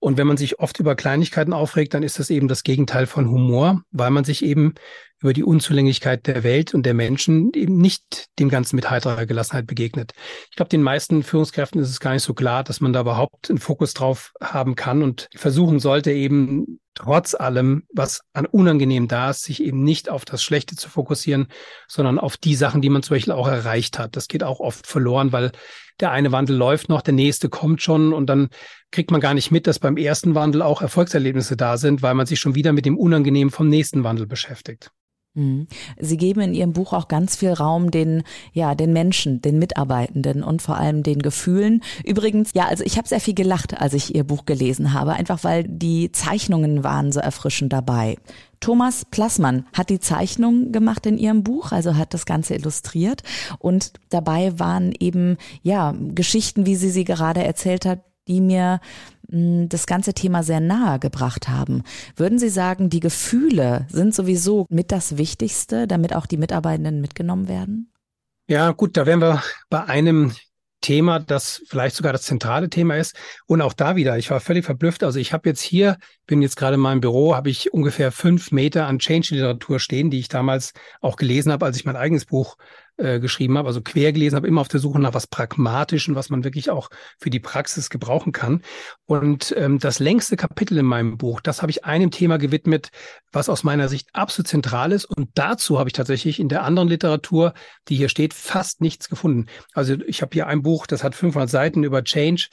Und 0.00 0.18
wenn 0.18 0.26
man 0.26 0.36
sich 0.36 0.58
oft 0.60 0.78
über 0.80 0.96
Kleinigkeiten 0.96 1.54
aufregt, 1.54 1.94
dann 1.94 2.02
ist 2.02 2.18
das 2.18 2.28
eben 2.28 2.46
das 2.46 2.62
Gegenteil 2.62 3.06
von 3.06 3.30
Humor, 3.30 3.82
weil 3.90 4.10
man 4.10 4.24
sich 4.24 4.44
eben 4.44 4.74
über 5.20 5.32
die 5.32 5.44
Unzulänglichkeit 5.44 6.26
der 6.26 6.42
Welt 6.42 6.74
und 6.74 6.84
der 6.84 6.94
Menschen 6.94 7.52
eben 7.54 7.76
nicht 7.76 8.26
dem 8.38 8.48
Ganzen 8.48 8.76
mit 8.76 8.90
heiterer 8.90 9.26
Gelassenheit 9.26 9.66
begegnet. 9.66 10.12
Ich 10.50 10.56
glaube, 10.56 10.70
den 10.70 10.82
meisten 10.82 11.22
Führungskräften 11.22 11.80
ist 11.80 11.90
es 11.90 12.00
gar 12.00 12.12
nicht 12.12 12.22
so 12.22 12.34
klar, 12.34 12.64
dass 12.64 12.80
man 12.80 12.92
da 12.92 13.00
überhaupt 13.00 13.50
einen 13.50 13.58
Fokus 13.58 13.94
drauf 13.94 14.32
haben 14.42 14.76
kann 14.76 15.02
und 15.02 15.28
versuchen 15.34 15.78
sollte, 15.78 16.12
eben 16.12 16.80
trotz 16.94 17.34
allem, 17.34 17.84
was 17.94 18.20
an 18.32 18.46
unangenehm 18.46 19.08
da 19.08 19.30
ist, 19.30 19.44
sich 19.44 19.62
eben 19.62 19.84
nicht 19.84 20.08
auf 20.08 20.24
das 20.24 20.42
Schlechte 20.42 20.76
zu 20.76 20.88
fokussieren, 20.88 21.48
sondern 21.86 22.18
auf 22.18 22.36
die 22.36 22.54
Sachen, 22.54 22.82
die 22.82 22.90
man 22.90 23.02
zum 23.02 23.16
Beispiel 23.16 23.32
auch 23.32 23.48
erreicht 23.48 23.98
hat. 23.98 24.16
Das 24.16 24.28
geht 24.28 24.42
auch 24.42 24.60
oft 24.60 24.86
verloren, 24.86 25.32
weil 25.32 25.52
der 26.00 26.10
eine 26.10 26.32
Wandel 26.32 26.56
läuft 26.56 26.88
noch, 26.88 27.02
der 27.02 27.14
nächste 27.14 27.48
kommt 27.48 27.82
schon 27.82 28.12
und 28.12 28.26
dann 28.26 28.48
kriegt 28.90 29.10
man 29.10 29.20
gar 29.20 29.34
nicht 29.34 29.50
mit, 29.50 29.66
dass 29.66 29.78
beim 29.78 29.96
ersten 29.96 30.34
Wandel 30.34 30.62
auch 30.62 30.82
Erfolgserlebnisse 30.82 31.56
da 31.56 31.76
sind, 31.76 32.02
weil 32.02 32.14
man 32.14 32.26
sich 32.26 32.40
schon 32.40 32.54
wieder 32.54 32.72
mit 32.72 32.86
dem 32.86 32.98
Unangenehmen 32.98 33.50
vom 33.50 33.68
nächsten 33.68 34.02
Wandel 34.02 34.26
beschäftigt. 34.26 34.90
Mhm. 35.34 35.68
Sie 35.98 36.16
geben 36.16 36.40
in 36.40 36.54
Ihrem 36.54 36.72
Buch 36.72 36.92
auch 36.92 37.06
ganz 37.06 37.36
viel 37.36 37.52
Raum 37.52 37.90
den, 37.90 38.24
ja, 38.52 38.74
den 38.74 38.92
Menschen, 38.92 39.40
den 39.40 39.58
Mitarbeitenden 39.58 40.42
und 40.42 40.60
vor 40.60 40.76
allem 40.76 41.02
den 41.02 41.20
Gefühlen. 41.20 41.82
Übrigens, 42.04 42.50
ja, 42.54 42.66
also 42.66 42.82
ich 42.84 42.96
habe 42.98 43.06
sehr 43.06 43.20
viel 43.20 43.34
gelacht, 43.34 43.80
als 43.80 43.94
ich 43.94 44.14
Ihr 44.14 44.24
Buch 44.24 44.44
gelesen 44.44 44.92
habe, 44.92 45.12
einfach 45.12 45.44
weil 45.44 45.64
die 45.64 46.10
Zeichnungen 46.10 46.82
waren 46.82 47.12
so 47.12 47.20
erfrischend 47.20 47.72
dabei. 47.72 48.16
Thomas 48.58 49.04
Plassmann 49.04 49.66
hat 49.72 49.88
die 49.88 50.00
Zeichnung 50.00 50.70
gemacht 50.70 51.06
in 51.06 51.16
ihrem 51.16 51.42
Buch, 51.42 51.72
also 51.72 51.96
hat 51.96 52.12
das 52.12 52.26
Ganze 52.26 52.54
illustriert 52.54 53.22
und 53.58 53.94
dabei 54.10 54.58
waren 54.58 54.92
eben 54.98 55.38
ja 55.62 55.94
Geschichten, 56.14 56.66
wie 56.66 56.76
sie 56.76 56.90
sie 56.90 57.04
gerade 57.04 57.42
erzählt 57.42 57.86
hat, 57.86 58.00
die 58.28 58.42
mir 58.42 58.80
das 59.30 59.86
ganze 59.86 60.14
Thema 60.14 60.42
sehr 60.42 60.60
nahe 60.60 60.98
gebracht 60.98 61.48
haben. 61.48 61.82
Würden 62.16 62.38
Sie 62.38 62.48
sagen, 62.48 62.90
die 62.90 63.00
Gefühle 63.00 63.86
sind 63.88 64.14
sowieso 64.14 64.66
mit 64.68 64.92
das 64.92 65.16
Wichtigste, 65.16 65.86
damit 65.86 66.14
auch 66.14 66.26
die 66.26 66.36
Mitarbeitenden 66.36 67.00
mitgenommen 67.00 67.48
werden? 67.48 67.92
Ja, 68.48 68.72
gut, 68.72 68.96
da 68.96 69.06
wären 69.06 69.20
wir 69.20 69.42
bei 69.68 69.84
einem 69.84 70.32
Thema, 70.80 71.20
das 71.20 71.62
vielleicht 71.68 71.94
sogar 71.94 72.12
das 72.12 72.22
zentrale 72.22 72.70
Thema 72.70 72.96
ist. 72.96 73.14
Und 73.46 73.60
auch 73.60 73.74
da 73.74 73.96
wieder, 73.96 74.16
ich 74.18 74.30
war 74.30 74.40
völlig 74.40 74.64
verblüfft. 74.64 75.04
Also 75.04 75.18
ich 75.18 75.32
habe 75.32 75.48
jetzt 75.48 75.60
hier, 75.60 75.98
bin 76.26 76.42
jetzt 76.42 76.56
gerade 76.56 76.74
in 76.74 76.80
meinem 76.80 77.00
Büro, 77.00 77.34
habe 77.34 77.50
ich 77.50 77.72
ungefähr 77.72 78.10
fünf 78.12 78.50
Meter 78.50 78.86
an 78.86 78.98
Change-Literatur 78.98 79.78
stehen, 79.78 80.10
die 80.10 80.18
ich 80.18 80.28
damals 80.28 80.72
auch 81.00 81.16
gelesen 81.16 81.52
habe, 81.52 81.66
als 81.66 81.76
ich 81.76 81.84
mein 81.84 81.96
eigenes 81.96 82.24
Buch 82.24 82.56
äh, 82.96 83.20
geschrieben 83.20 83.56
habe, 83.58 83.68
also 83.68 83.80
quer 83.80 84.12
gelesen 84.12 84.36
habe, 84.36 84.46
immer 84.46 84.60
auf 84.60 84.68
der 84.68 84.80
Suche 84.80 84.98
nach 84.98 85.14
was 85.14 85.26
Pragmatischen, 85.26 86.14
was 86.14 86.30
man 86.30 86.44
wirklich 86.44 86.70
auch 86.70 86.90
für 87.18 87.30
die 87.30 87.40
Praxis 87.40 87.90
gebrauchen 87.90 88.32
kann. 88.32 88.62
Und 89.06 89.54
ähm, 89.56 89.78
das 89.78 89.98
längste 89.98 90.36
Kapitel 90.36 90.78
in 90.78 90.86
meinem 90.86 91.16
Buch, 91.16 91.40
das 91.40 91.62
habe 91.62 91.70
ich 91.70 91.84
einem 91.84 92.10
Thema 92.10 92.38
gewidmet, 92.38 92.90
was 93.32 93.48
aus 93.48 93.64
meiner 93.64 93.88
Sicht 93.88 94.08
absolut 94.12 94.48
zentral 94.48 94.92
ist. 94.92 95.04
Und 95.04 95.30
dazu 95.34 95.78
habe 95.78 95.88
ich 95.88 95.94
tatsächlich 95.94 96.40
in 96.40 96.48
der 96.48 96.64
anderen 96.64 96.88
Literatur, 96.88 97.54
die 97.88 97.96
hier 97.96 98.08
steht, 98.08 98.34
fast 98.34 98.80
nichts 98.80 99.08
gefunden. 99.08 99.46
Also 99.72 99.94
ich 100.06 100.22
habe 100.22 100.30
hier 100.32 100.46
ein 100.46 100.62
Buch, 100.62 100.86
das 100.86 101.04
hat 101.04 101.14
500 101.14 101.48
Seiten 101.48 101.84
über 101.84 102.04
Change. 102.04 102.48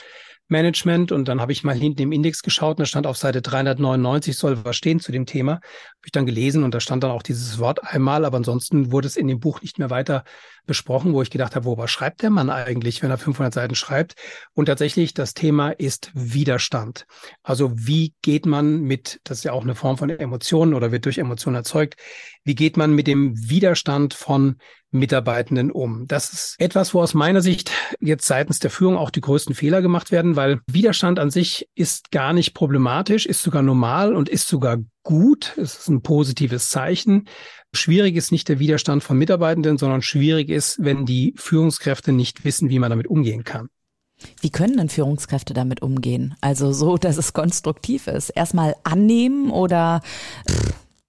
Management 0.50 1.12
und 1.12 1.28
dann 1.28 1.42
habe 1.42 1.52
ich 1.52 1.64
mal 1.64 1.76
hinten 1.76 2.04
im 2.04 2.12
Index 2.12 2.42
geschaut 2.42 2.78
und 2.78 2.80
da 2.82 2.86
stand 2.86 3.06
auf 3.06 3.18
Seite 3.18 3.42
399 3.42 4.38
soll 4.38 4.64
was 4.64 4.76
stehen 4.76 5.00
zu 5.00 5.12
dem 5.12 5.26
Thema. 5.26 5.54
Habe 5.54 6.06
ich 6.06 6.12
dann 6.12 6.26
gelesen 6.26 6.64
und 6.64 6.74
da 6.74 6.80
stand 6.80 7.04
dann 7.04 7.12
auch 7.12 7.24
dieses 7.24 7.60
Wort 7.60 7.84
einmal, 7.84 8.24
aber 8.26 8.38
ansonsten 8.38 8.92
wurde 8.92 9.08
es 9.08 9.18
in 9.18 9.28
dem 9.28 9.40
Buch 9.40 9.62
nicht 9.62 9.80
mehr 9.80 9.90
weiter 9.90 10.24
besprochen, 10.66 11.14
wo 11.14 11.22
ich 11.22 11.30
gedacht 11.30 11.56
habe, 11.56 11.66
worüber 11.66 11.88
schreibt 11.88 12.22
der 12.22 12.30
Mann 12.30 12.50
eigentlich, 12.50 13.02
wenn 13.02 13.10
er 13.10 13.18
500 13.18 13.54
Seiten 13.54 13.76
schreibt? 13.76 14.16
Und 14.54 14.68
tatsächlich 14.68 15.14
das 15.14 15.34
Thema 15.34 15.70
ist 15.72 16.12
Widerstand. 16.14 17.06
Also 17.44 17.72
wie 17.76 18.14
geht 18.22 18.46
man 18.46 18.82
mit, 18.82 19.20
das 19.24 19.40
ist 19.40 19.44
ja 19.44 19.54
auch 19.54 19.64
eine 19.64 19.76
Form 19.76 19.98
von 19.98 20.10
Emotionen 20.10 20.74
oder 20.74 20.92
wird 20.92 21.06
durch 21.06 21.18
Emotionen 21.18 21.56
erzeugt, 21.56 21.96
wie 22.44 22.56
geht 22.56 22.78
man 22.78 22.94
mit 22.94 23.08
dem 23.08 23.50
Widerstand 23.50 24.14
von 24.14 24.58
Mitarbeitenden 24.98 25.72
um? 25.72 26.08
Das 26.08 26.32
ist 26.34 26.56
etwas, 26.60 26.94
wo 26.94 27.02
aus 27.02 27.14
meiner 27.14 27.42
Sicht 27.42 27.72
jetzt 28.00 28.26
seitens 28.26 28.60
der 28.60 28.72
Führung 28.72 28.98
auch 28.98 29.10
die 29.10 29.22
größten 29.22 29.56
Fehler 29.56 29.82
gemacht 29.82 30.12
werden, 30.12 30.36
weil 30.36 30.60
Widerstand 30.68 31.20
an 31.20 31.32
sich 31.32 31.70
ist 31.76 32.12
gar 32.12 32.34
nicht 32.34 32.54
problematisch, 32.54 33.26
ist 33.26 33.42
sogar 33.42 33.62
normal 33.62 34.16
und 34.16 34.30
ist 34.30 34.48
sogar 34.48 34.78
gut. 35.04 35.54
Es 35.58 35.78
ist 35.80 35.88
ein 35.88 36.02
positives 36.02 36.70
Zeichen. 36.70 37.28
Schwierig 37.74 38.16
ist 38.16 38.32
nicht 38.32 38.50
der 38.50 38.60
Widerstand 38.60 39.04
von 39.04 39.18
Mitarbeitenden, 39.18 39.78
sondern 39.78 40.02
schwierig 40.02 40.50
ist, 40.50 40.84
wenn 40.84 41.06
die 41.06 41.34
Führungskräfte 41.38 42.12
nicht 42.12 42.44
wissen, 42.44 42.70
wie 42.70 42.80
man 42.80 42.90
damit 42.90 43.08
umgehen 43.08 43.44
kann. 43.44 43.70
Wie 44.42 44.50
können 44.50 44.78
denn 44.78 44.90
Führungskräfte 44.90 45.54
damit 45.54 45.82
umgehen? 45.82 46.36
Also 46.42 46.72
so, 46.74 46.98
dass 46.98 47.18
es 47.18 47.34
konstruktiv 47.34 48.08
ist. 48.08 48.30
Erstmal 48.30 48.76
annehmen 48.84 49.52
oder 49.52 50.02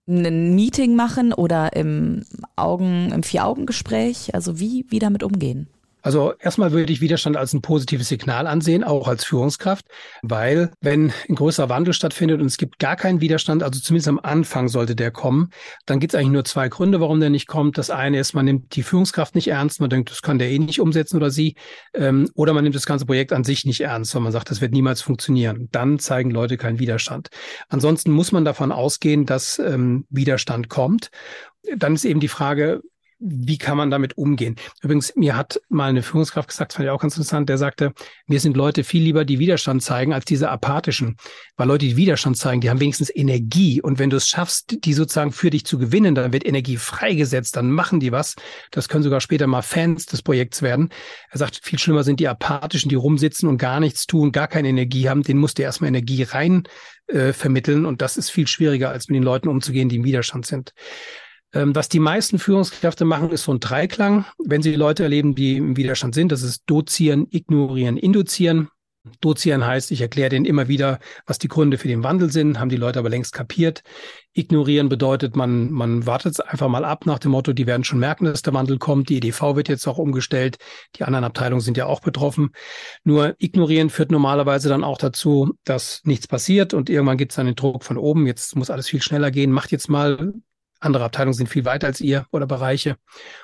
ein 0.09 0.55
Meeting 0.55 0.95
machen 0.95 1.33
oder 1.33 1.77
im 1.77 2.25
Augen, 2.57 3.13
im 3.13 3.23
Vier-Augen-Gespräch? 3.23 4.35
Also 4.35 4.59
wie, 4.59 4.87
wie 4.89 4.99
damit 4.99 5.23
umgehen? 5.23 5.69
Also 6.03 6.35
erstmal 6.39 6.73
würde 6.73 6.93
ich 6.93 7.01
Widerstand 7.01 7.37
als 7.37 7.53
ein 7.53 7.63
positives 7.63 8.09
Signal 8.09 8.47
ansehen, 8.47 8.85
auch 8.85 9.09
als 9.09 9.25
Führungskraft, 9.25 9.85
weil 10.23 10.71
wenn 10.81 11.13
ein 11.29 11.35
größerer 11.35 11.69
Wandel 11.69 11.93
stattfindet 11.93 12.41
und 12.41 12.47
es 12.47 12.57
gibt 12.57 12.79
gar 12.79 12.97
keinen 12.97 13.21
Widerstand, 13.21 13.63
also 13.63 13.81
zumindest 13.81 14.09
am 14.09 14.21
Anfang 14.23 14.69
sollte 14.69 14.95
der 14.95 15.11
kommen, 15.11 15.51
dann 15.87 15.99
gibt 16.01 16.15
es 16.15 16.19
eigentlich 16.19 16.33
nur 16.33 16.45
zwei 16.45 16.69
Gründe, 16.69 17.01
warum 17.01 17.21
der 17.21 17.31
nicht 17.31 17.49
kommt. 17.49 17.79
Das 17.79 17.91
eine 17.91 18.21
ist, 18.21 18.33
man 18.33 18.45
nimmt 18.45 18.77
die 18.77 18.83
Führungskraft 18.83 19.35
nicht 19.35 19.49
ernst, 19.49 19.81
man 19.81 19.91
denkt, 19.91 20.11
das 20.11 20.23
kann 20.23 20.39
der 20.39 20.51
eh 20.51 20.59
nicht 20.59 20.81
umsetzen 20.81 21.17
oder 21.17 21.31
sie, 21.31 21.57
ähm, 21.95 22.31
oder 22.35 22.53
man 22.53 22.65
nimmt 22.65 22.77
das 22.77 22.87
ganze 22.87 23.07
Projekt 23.07 23.33
an 23.33 23.45
sich 23.45 23.65
nicht 23.65 23.81
ernst, 23.81 24.15
weil 24.15 24.23
man 24.23 24.33
sagt, 24.33 24.51
das 24.51 24.61
wird 24.61 24.73
niemals 24.73 25.03
funktionieren. 25.03 25.69
Dann 25.73 25.99
zeigen 25.99 26.31
Leute 26.31 26.57
keinen 26.57 26.79
Widerstand. 26.79 27.29
Ansonsten 27.69 28.13
muss 28.13 28.33
man 28.33 28.45
davon 28.45 28.73
ausgehen, 28.73 29.27
dass 29.27 29.59
ähm, 29.59 30.07
Widerstand 30.11 30.69
kommt. 30.69 31.11
Dann 31.77 31.95
ist 31.95 32.05
eben 32.05 32.21
die 32.21 32.29
Frage, 32.29 32.83
wie 33.21 33.59
kann 33.59 33.77
man 33.77 33.91
damit 33.91 34.17
umgehen? 34.17 34.57
Übrigens, 34.81 35.15
mir 35.17 35.37
hat 35.37 35.61
mal 35.69 35.89
eine 35.89 36.03
Führungskraft 36.03 36.49
gesagt, 36.49 36.73
fand 36.73 36.87
ich 36.87 36.91
auch 36.91 37.01
ganz 37.01 37.17
interessant, 37.17 37.49
der 37.49 37.59
sagte, 37.59 37.93
mir 38.27 38.39
sind 38.39 38.57
Leute 38.57 38.85
viel 38.85 39.03
lieber, 39.03 39.25
die 39.25 39.41
Widerstand 39.41 39.83
zeigen, 39.83 40.13
als 40.13 40.25
diese 40.25 40.51
apathischen. 40.51 41.17
Weil 41.57 41.67
Leute, 41.67 41.87
die 41.87 41.97
Widerstand 41.97 42.37
zeigen, 42.37 42.61
die 42.61 42.71
haben 42.71 42.81
wenigstens 42.81 43.15
Energie. 43.15 43.83
Und 43.83 43.99
wenn 43.99 44.11
du 44.11 44.17
es 44.17 44.29
schaffst, 44.29 44.85
die 44.85 44.93
sozusagen 44.93 45.33
für 45.33 45.51
dich 45.51 45.65
zu 45.65 45.79
gewinnen, 45.79 46.15
dann 46.15 46.33
wird 46.33 46.47
Energie 46.47 46.77
freigesetzt, 46.77 47.57
dann 47.57 47.73
machen 47.73 47.99
die 47.99 48.13
was. 48.13 48.37
Das 48.71 48.89
können 48.89 49.03
sogar 49.03 49.21
später 49.21 49.49
mal 49.49 49.63
Fans 49.63 50.07
des 50.07 50.23
Projekts 50.23 50.63
werden. 50.63 50.91
Er 51.31 51.39
sagt, 51.39 51.61
viel 51.63 51.79
schlimmer 51.79 52.05
sind 52.05 52.21
die 52.21 52.29
apathischen, 52.29 52.89
die 52.89 52.95
rumsitzen 52.95 53.49
und 53.49 53.59
gar 53.59 53.81
nichts 53.81 54.07
tun, 54.07 54.31
gar 54.31 54.47
keine 54.47 54.69
Energie 54.69 55.09
haben. 55.09 55.25
Den 55.25 55.39
musst 55.39 55.59
du 55.59 55.63
erstmal 55.63 55.89
Energie 55.89 56.23
rein 56.23 56.65
äh, 57.09 57.33
vermitteln. 57.33 57.85
Und 57.85 58.01
das 58.01 58.17
ist 58.17 58.31
viel 58.31 58.47
schwieriger, 58.47 58.91
als 58.91 59.09
mit 59.09 59.17
den 59.17 59.25
Leuten 59.25 59.49
umzugehen, 59.49 59.89
die 59.89 59.97
im 59.97 60.05
Widerstand 60.05 60.47
sind. 60.47 60.73
Ähm, 61.53 61.75
was 61.75 61.89
die 61.89 61.99
meisten 61.99 62.39
Führungskräfte 62.39 63.05
machen, 63.05 63.31
ist 63.31 63.45
so 63.45 63.53
ein 63.53 63.61
Dreiklang. 63.61 64.27
Wenn 64.45 64.63
sie 64.63 64.75
Leute 64.75 65.03
erleben, 65.03 65.35
die 65.35 65.57
im 65.57 65.77
Widerstand 65.77 66.15
sind, 66.15 66.31
das 66.33 66.43
ist 66.43 66.63
dozieren, 66.67 67.27
ignorieren, 67.31 67.97
induzieren. 67.97 68.69
Dozieren 69.21 69.65
heißt, 69.67 69.91
ich 69.91 70.01
erkläre 70.01 70.29
denen 70.29 70.45
immer 70.45 70.69
wieder, 70.69 70.99
was 71.27 71.39
die 71.39 71.49
Gründe 71.49 71.79
für 71.79 71.89
den 71.89 72.03
Wandel 72.03 72.31
sind, 72.31 72.59
haben 72.59 72.69
die 72.69 72.77
Leute 72.77 72.99
aber 72.99 73.09
längst 73.09 73.33
kapiert. 73.33 73.83
Ignorieren 74.33 74.89
bedeutet, 74.89 75.35
man, 75.35 75.71
man 75.71 76.05
wartet 76.07 76.33
es 76.33 76.41
einfach 76.41 76.69
mal 76.69 76.85
ab 76.85 77.07
nach 77.07 77.19
dem 77.19 77.31
Motto, 77.31 77.53
die 77.53 77.67
werden 77.67 77.85
schon 77.85 77.99
merken, 77.99 78.27
dass 78.27 78.43
der 78.43 78.55
Wandel 78.55 78.79
kommt. 78.79 79.09
Die 79.09 79.17
EDV 79.17 79.57
wird 79.57 79.69
jetzt 79.69 79.87
auch 79.87 79.99
umgestellt. 79.99 80.59
Die 80.97 81.05
anderen 81.05 81.25
Abteilungen 81.25 81.61
sind 81.61 81.77
ja 81.77 81.87
auch 81.87 82.01
betroffen. 82.01 82.51
Nur 83.05 83.35
ignorieren 83.39 83.89
führt 83.91 84.11
normalerweise 84.11 84.69
dann 84.69 84.85
auch 84.85 84.99
dazu, 84.99 85.55
dass 85.65 86.03
nichts 86.05 86.27
passiert 86.27 86.75
und 86.75 86.91
irgendwann 86.91 87.19
gibt 87.19 87.33
es 87.33 87.37
dann 87.37 87.47
den 87.47 87.57
Druck 87.57 87.85
von 87.85 87.97
oben. 87.97 88.27
Jetzt 88.27 88.57
muss 88.57 88.71
alles 88.71 88.89
viel 88.89 89.03
schneller 89.03 89.31
gehen. 89.31 89.53
Macht 89.53 89.73
jetzt 89.73 89.89
mal, 89.89 90.35
andere 90.81 91.05
Abteilungen 91.05 91.35
sind 91.35 91.49
viel 91.49 91.65
weiter 91.65 91.87
als 91.87 92.01
ihr 92.01 92.27
oder 92.31 92.47
Bereiche. 92.47 92.97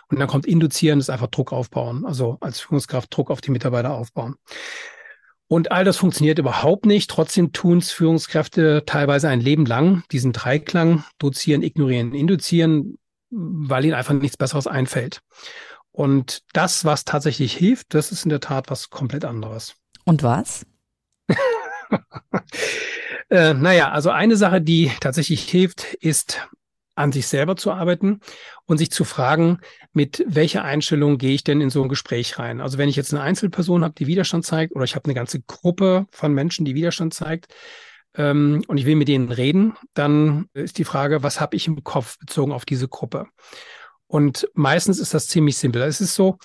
Und 0.09 0.19
dann 0.19 0.29
kommt 0.29 0.47
induzieren, 0.47 0.99
das 0.99 1.09
ist 1.09 1.11
einfach 1.11 1.29
Druck 1.29 1.53
aufbauen. 1.53 2.05
Also 2.07 2.39
als 2.41 2.61
Führungskraft 2.61 3.15
Druck 3.15 3.31
auf 3.31 3.41
die 3.41 3.51
Mitarbeiter 3.51 3.93
aufbauen. 3.93 4.37
Und 5.47 5.73
all 5.73 5.85
das 5.85 5.97
funktioniert 5.97 6.39
überhaupt 6.39 6.87
nicht. 6.87 7.11
Trotzdem 7.11 7.53
tun 7.53 7.79
es 7.79 7.93
Führungskräfte 7.93 8.85
teilweise 8.87 9.29
ein 9.29 9.41
Leben 9.41 9.67
lang, 9.67 10.05
diesen 10.11 10.33
Dreiklang, 10.33 11.05
dozieren, 11.19 11.63
ignorieren, 11.63 12.15
induzieren, 12.15 12.99
weil 13.31 13.85
ihnen 13.85 13.95
einfach 13.95 14.15
nichts 14.15 14.37
Besseres 14.37 14.67
einfällt. 14.67 15.21
Und 15.93 16.43
das, 16.53 16.85
was 16.85 17.05
tatsächlich 17.05 17.55
hilft, 17.55 17.95
das 17.95 18.11
ist 18.11 18.25
in 18.25 18.31
der 18.31 18.41
Tat 18.41 18.71
was 18.71 18.91
komplett 18.91 19.25
anderes. 19.25 19.77
Und 20.05 20.23
was? 20.23 20.67
äh, 23.31 23.55
naja, 23.55 23.91
also 23.93 24.11
eine 24.11 24.37
Sache, 24.37 24.61
die 24.61 24.91
tatsächlich 25.01 25.49
hilft, 25.49 25.95
ist 25.95 26.49
an 26.95 27.13
sich 27.13 27.27
selber 27.27 27.57
zu 27.57 27.73
arbeiten 27.73 28.21
und 28.67 28.79
sich 28.79 28.91
zu 28.91 29.05
fragen, 29.05 29.59
mit 29.93 30.25
welcher 30.27 30.65
Einstellung 30.65 31.19
gehe 31.19 31.35
ich 31.35 31.45
denn 31.45 31.61
in 31.61 31.71
so 31.71 31.83
ein 31.83 31.89
Gespräch 31.89 32.39
rein? 32.39 32.61
Also 32.61 32.79
wenn 32.79 32.89
ich 32.89 32.97
jetzt 32.97 33.13
eine 33.13 33.23
Einzelperson 33.23 33.85
habe, 33.85 33.95
die 33.95 34.07
Widerstand 34.07 34.47
zeigt, 34.47 34.75
oder 34.75 34.85
ich 34.85 34.95
habe 34.95 35.07
eine 35.07 35.15
ganze 35.15 35.41
Gruppe 35.41 36.07
von 36.11 36.33
Menschen, 36.33 36.65
die 36.65 36.75
Widerstand 36.75 37.15
zeigt, 37.15 37.49
ähm, 38.17 38.63
und 38.69 38.79
ich 38.79 38.87
will 38.87 38.97
mit 38.97 39.09
denen 39.09 39.31
reden, 39.31 39.75
dann 39.95 40.49
ist 40.55 40.79
die 40.79 40.85
Frage, 40.85 41.23
was 41.23 41.41
habe 41.41 41.57
ich 41.57 41.67
im 41.67 41.83
Kopf 41.83 42.19
bezogen 42.19 42.53
auf 42.53 42.65
diese 42.65 42.89
Gruppe? 42.89 43.27
Und 44.07 44.49
meistens 44.55 44.99
ist 45.01 45.15
das 45.15 45.27
ziemlich 45.27 45.57
simpel. 45.57 45.83
Es 45.83 46.01
ist 46.01 46.15
so, 46.15 46.39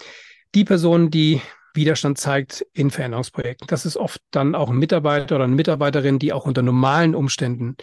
die 0.56 0.64
Person, 0.64 1.12
die 1.12 1.42
Widerstand 1.76 2.18
zeigt 2.18 2.66
in 2.74 2.90
Veränderungsprojekten. 2.90 3.68
Das 3.68 3.86
ist 3.86 3.98
oft 3.98 4.22
dann 4.32 4.56
auch 4.56 4.70
ein 4.70 4.78
Mitarbeiter 4.78 5.36
oder 5.36 5.44
eine 5.44 5.56
Mitarbeiterin, 5.56 6.18
die 6.18 6.34
auch 6.34 6.46
unter 6.46 6.64
normalen 6.64 7.14
Umständen, 7.14 7.78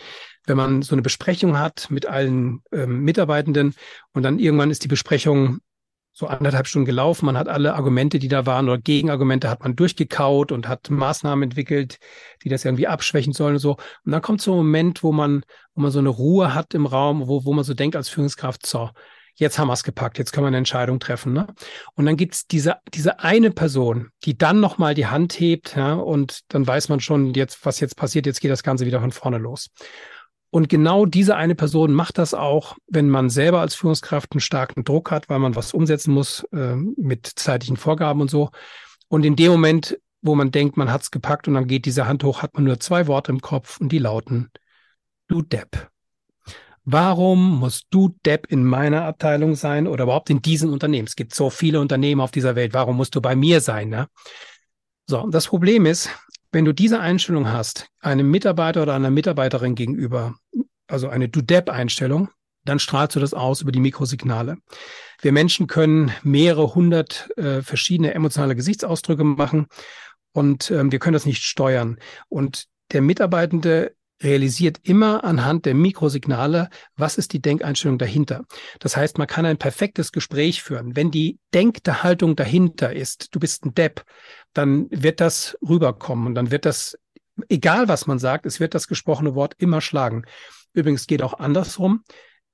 wenn 0.47 0.57
man 0.57 0.83
so 0.83 0.95
eine 0.95 1.03
Besprechung 1.03 1.59
hat 1.59 1.91
mit 1.91 2.07
allen 2.07 2.63
ähm, 2.73 3.01
Mitarbeitenden 3.01 3.75
und 4.13 4.23
dann 4.23 4.39
irgendwann 4.39 4.71
ist 4.71 4.85
die 4.85 4.89
Besprechung 4.89 5.61
so 6.13 6.27
anderthalb 6.29 6.67
Stunden 6.67 6.87
gelaufen. 6.87 7.27
Man 7.27 7.37
hat 7.37 7.47
alle 7.47 7.75
Argumente, 7.75 8.19
die 8.19 8.29
da 8.29 8.47
waren 8.47 8.71
oder 8.71 8.79
Gegenargumente 8.79 9.51
hat 9.51 9.63
man 9.63 9.77
durchgekaut 9.77 10.51
und 10.51 10.67
hat 10.67 10.89
Maßnahmen 10.89 11.43
entwickelt, 11.43 11.99
die 12.43 12.49
das 12.49 12.65
irgendwie 12.65 12.87
abschwächen 12.87 13.35
sollen 13.35 13.57
und 13.57 13.61
so. 13.61 13.73
Und 14.05 14.13
dann 14.13 14.23
kommt 14.23 14.41
so 14.41 14.55
ein 14.55 14.57
Moment, 14.57 15.03
wo 15.03 15.13
man, 15.13 15.43
wo 15.75 15.83
man 15.83 15.91
so 15.91 15.99
eine 15.99 16.09
Ruhe 16.09 16.55
hat 16.55 16.73
im 16.73 16.87
Raum, 16.87 17.29
wo, 17.29 17.45
wo 17.45 17.53
man 17.53 17.65
so 17.65 17.75
denkt 17.75 17.97
als 17.97 18.09
Führungskraft, 18.09 18.65
so, 18.65 18.89
jetzt 19.35 19.59
haben 19.59 19.69
wir 19.69 19.75
es 19.75 19.85
gepackt, 19.85 20.17
jetzt 20.17 20.33
können 20.33 20.45
wir 20.45 20.49
eine 20.49 20.57
Entscheidung 20.57 21.01
treffen. 21.01 21.35
Ne? 21.35 21.47
Und 21.95 22.07
dann 22.07 22.17
gibt's 22.17 22.47
diese, 22.47 22.77
diese 22.95 23.21
eine 23.21 23.51
Person, 23.51 24.09
die 24.25 24.39
dann 24.39 24.59
nochmal 24.59 24.95
die 24.95 25.07
Hand 25.07 25.39
hebt, 25.39 25.77
ja, 25.77 25.93
und 25.93 26.41
dann 26.49 26.67
weiß 26.67 26.89
man 26.89 27.01
schon, 27.01 27.35
jetzt, 27.35 27.65
was 27.67 27.81
jetzt 27.81 27.97
passiert, 27.97 28.25
jetzt 28.25 28.41
geht 28.41 28.51
das 28.51 28.63
Ganze 28.63 28.87
wieder 28.87 29.01
von 29.01 29.13
vorne 29.13 29.39
los. 29.39 29.69
Und 30.51 30.69
genau 30.69 31.07
diese 31.07 31.37
eine 31.37 31.55
Person 31.55 31.93
macht 31.93 32.19
das 32.19 32.33
auch, 32.33 32.77
wenn 32.87 33.11
man 33.11 33.31
selber 33.31 33.61
als 33.61 33.75
Führungskraft 33.75 34.33
einen 34.33 34.41
starken 34.41 34.85
Druck 34.85 35.11
hat, 35.11 35.29
weil 35.29 35.39
man 35.39 35.57
was 35.57 35.75
umsetzen 35.75 36.15
muss 36.15 36.45
äh, 36.53 36.77
mit 36.77 37.27
zeitlichen 37.27 37.77
Vorgaben 37.77 38.21
und 38.21 38.31
so. 38.31 38.51
Und 39.09 39.25
in 39.25 39.37
dem 39.37 39.53
Moment, 39.53 39.99
wo 40.23 40.35
man 40.35 40.51
denkt, 40.51 40.77
man 40.77 40.91
hat's 40.91 41.11
gepackt 41.11 41.49
und 41.49 41.55
dann 41.55 41.67
geht 41.67 41.85
diese 41.85 42.07
Hand 42.07 42.25
hoch, 42.25 42.43
hat 42.43 42.55
man 42.55 42.65
nur 42.65 42.81
zwei 42.81 43.07
Worte 43.07 43.33
im 43.33 43.41
Kopf 43.41 43.81
und 43.81 43.91
die 43.91 43.99
lauten, 43.99 44.51
du 45.29 45.43
Depp. 45.43 45.91
Warum 46.85 47.59
musst 47.59 47.87
du 47.91 48.17
Depp 48.25 48.47
in 48.47 48.65
meiner 48.65 49.05
Abteilung 49.05 49.57
sein 49.57 49.89
oder 49.89 50.05
überhaupt 50.05 50.31
in 50.31 50.41
diesem 50.41 50.73
Unternehmen? 50.73 51.09
Es 51.09 51.17
gibt 51.17 51.35
so 51.35 51.51
viele 51.51 51.81
Unternehmen 51.81 52.21
auf 52.21 52.31
dieser 52.31 52.55
Welt. 52.55 52.75
Warum 52.75 52.97
musst 52.97 53.17
du 53.17 53.21
bei 53.21 53.35
mir 53.35 53.61
sein? 53.61 53.89
Ne? 53.89 54.09
So, 55.09 55.29
das 55.29 55.49
Problem 55.49 55.85
ist, 55.85 56.09
wenn 56.57 56.65
du 56.65 56.73
diese 56.73 57.01
Einstellung 57.01 57.49
hast, 57.49 57.89
einem 58.01 58.31
Mitarbeiter 58.31 58.83
oder 58.83 58.95
einer 58.95 59.11
Mitarbeiterin 59.11 59.75
gegenüber, 59.75 60.37
also 60.87 61.11
eine 61.11 61.29
Do-Dep-Einstellung, 61.29 62.31
dann 62.65 62.79
strahlst 62.79 63.15
du 63.15 63.21
das 63.21 63.35
aus 63.35 63.61
über 63.61 63.73
die 63.73 63.81
Mikrosignale. 63.81 64.57
Wir 65.21 65.33
Menschen 65.33 65.67
können 65.67 66.13
mehrere 66.23 66.75
hundert 66.75 67.29
äh, 67.37 67.61
verschiedene 67.61 68.15
emotionale 68.15 68.57
Gesichtsausdrücke 68.57 69.23
machen 69.23 69.67
und 70.33 70.71
ähm, 70.71 70.91
wir 70.91 70.99
können 70.99 71.13
das 71.13 71.27
nicht 71.27 71.43
steuern. 71.43 71.99
Und 72.31 72.65
der 72.91 73.03
Mitarbeitende 73.03 73.95
realisiert 74.23 74.79
immer 74.83 75.25
anhand 75.25 75.67
der 75.67 75.75
Mikrosignale, 75.75 76.71
was 76.97 77.19
ist 77.19 77.33
die 77.33 77.43
Denkeinstellung 77.43 77.99
dahinter. 77.99 78.45
Das 78.79 78.97
heißt, 78.97 79.19
man 79.19 79.27
kann 79.27 79.45
ein 79.45 79.59
perfektes 79.59 80.13
Gespräch 80.13 80.63
führen. 80.63 80.97
Wenn 80.97 81.11
die 81.11 81.39
Denkhaltung 81.53 82.37
dahinter 82.37 82.95
ist, 82.95 83.35
du 83.35 83.41
bist 83.41 83.65
ein 83.65 83.75
Depp, 83.75 84.05
dann 84.53 84.87
wird 84.91 85.21
das 85.21 85.59
rüberkommen 85.67 86.27
und 86.27 86.35
dann 86.35 86.51
wird 86.51 86.65
das, 86.65 86.99
egal 87.49 87.89
was 87.89 88.07
man 88.07 88.19
sagt, 88.19 88.47
es 88.47 88.59
wird 88.61 88.75
das 88.75 88.89
gesprochene 88.89 89.35
Wort 89.35 89.55
immer 89.59 89.81
schlagen. 89.81 90.25
Übrigens 90.73 91.07
geht 91.07 91.23
auch 91.23 91.35
andersrum. 91.35 92.03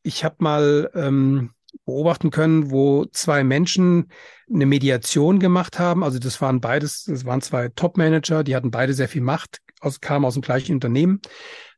Ich 0.02 0.24
habe 0.24 0.36
mal 0.40 0.90
ähm, 0.94 1.52
beobachten 1.84 2.30
können, 2.30 2.70
wo 2.70 3.06
zwei 3.06 3.44
Menschen 3.44 4.08
eine 4.52 4.66
Mediation 4.66 5.38
gemacht 5.38 5.78
haben. 5.78 6.04
Also 6.04 6.18
das 6.18 6.40
waren 6.40 6.60
beides, 6.60 7.04
das 7.04 7.24
waren 7.24 7.40
zwei 7.40 7.68
Top-Manager, 7.68 8.44
die 8.44 8.54
hatten 8.54 8.70
beide 8.70 8.94
sehr 8.94 9.08
viel 9.08 9.22
Macht, 9.22 9.58
aus, 9.82 10.00
kamen 10.00 10.24
aus 10.24 10.34
dem 10.34 10.42
gleichen 10.42 10.74
Unternehmen. 10.74 11.20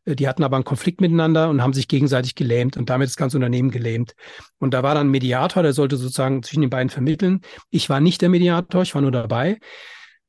Äh, 0.04 0.16
die 0.16 0.28
hatten 0.28 0.44
aber 0.44 0.56
einen 0.56 0.64
Konflikt 0.64 1.00
miteinander 1.00 1.48
und 1.50 1.62
haben 1.62 1.72
sich 1.72 1.88
gegenseitig 1.88 2.34
gelähmt 2.34 2.76
und 2.76 2.90
damit 2.90 3.08
das 3.08 3.16
ganze 3.16 3.36
Unternehmen 3.36 3.70
gelähmt. 3.70 4.14
Und 4.58 4.74
da 4.74 4.82
war 4.82 4.94
dann 4.94 5.08
ein 5.08 5.10
Mediator, 5.10 5.62
der 5.62 5.72
sollte 5.72 5.96
sozusagen 5.96 6.42
zwischen 6.42 6.60
den 6.60 6.70
beiden 6.70 6.90
vermitteln. 6.90 7.40
Ich 7.70 7.88
war 7.88 8.00
nicht 8.00 8.22
der 8.22 8.28
Mediator, 8.28 8.82
ich 8.82 8.94
war 8.94 9.02
nur 9.02 9.12
dabei. 9.12 9.58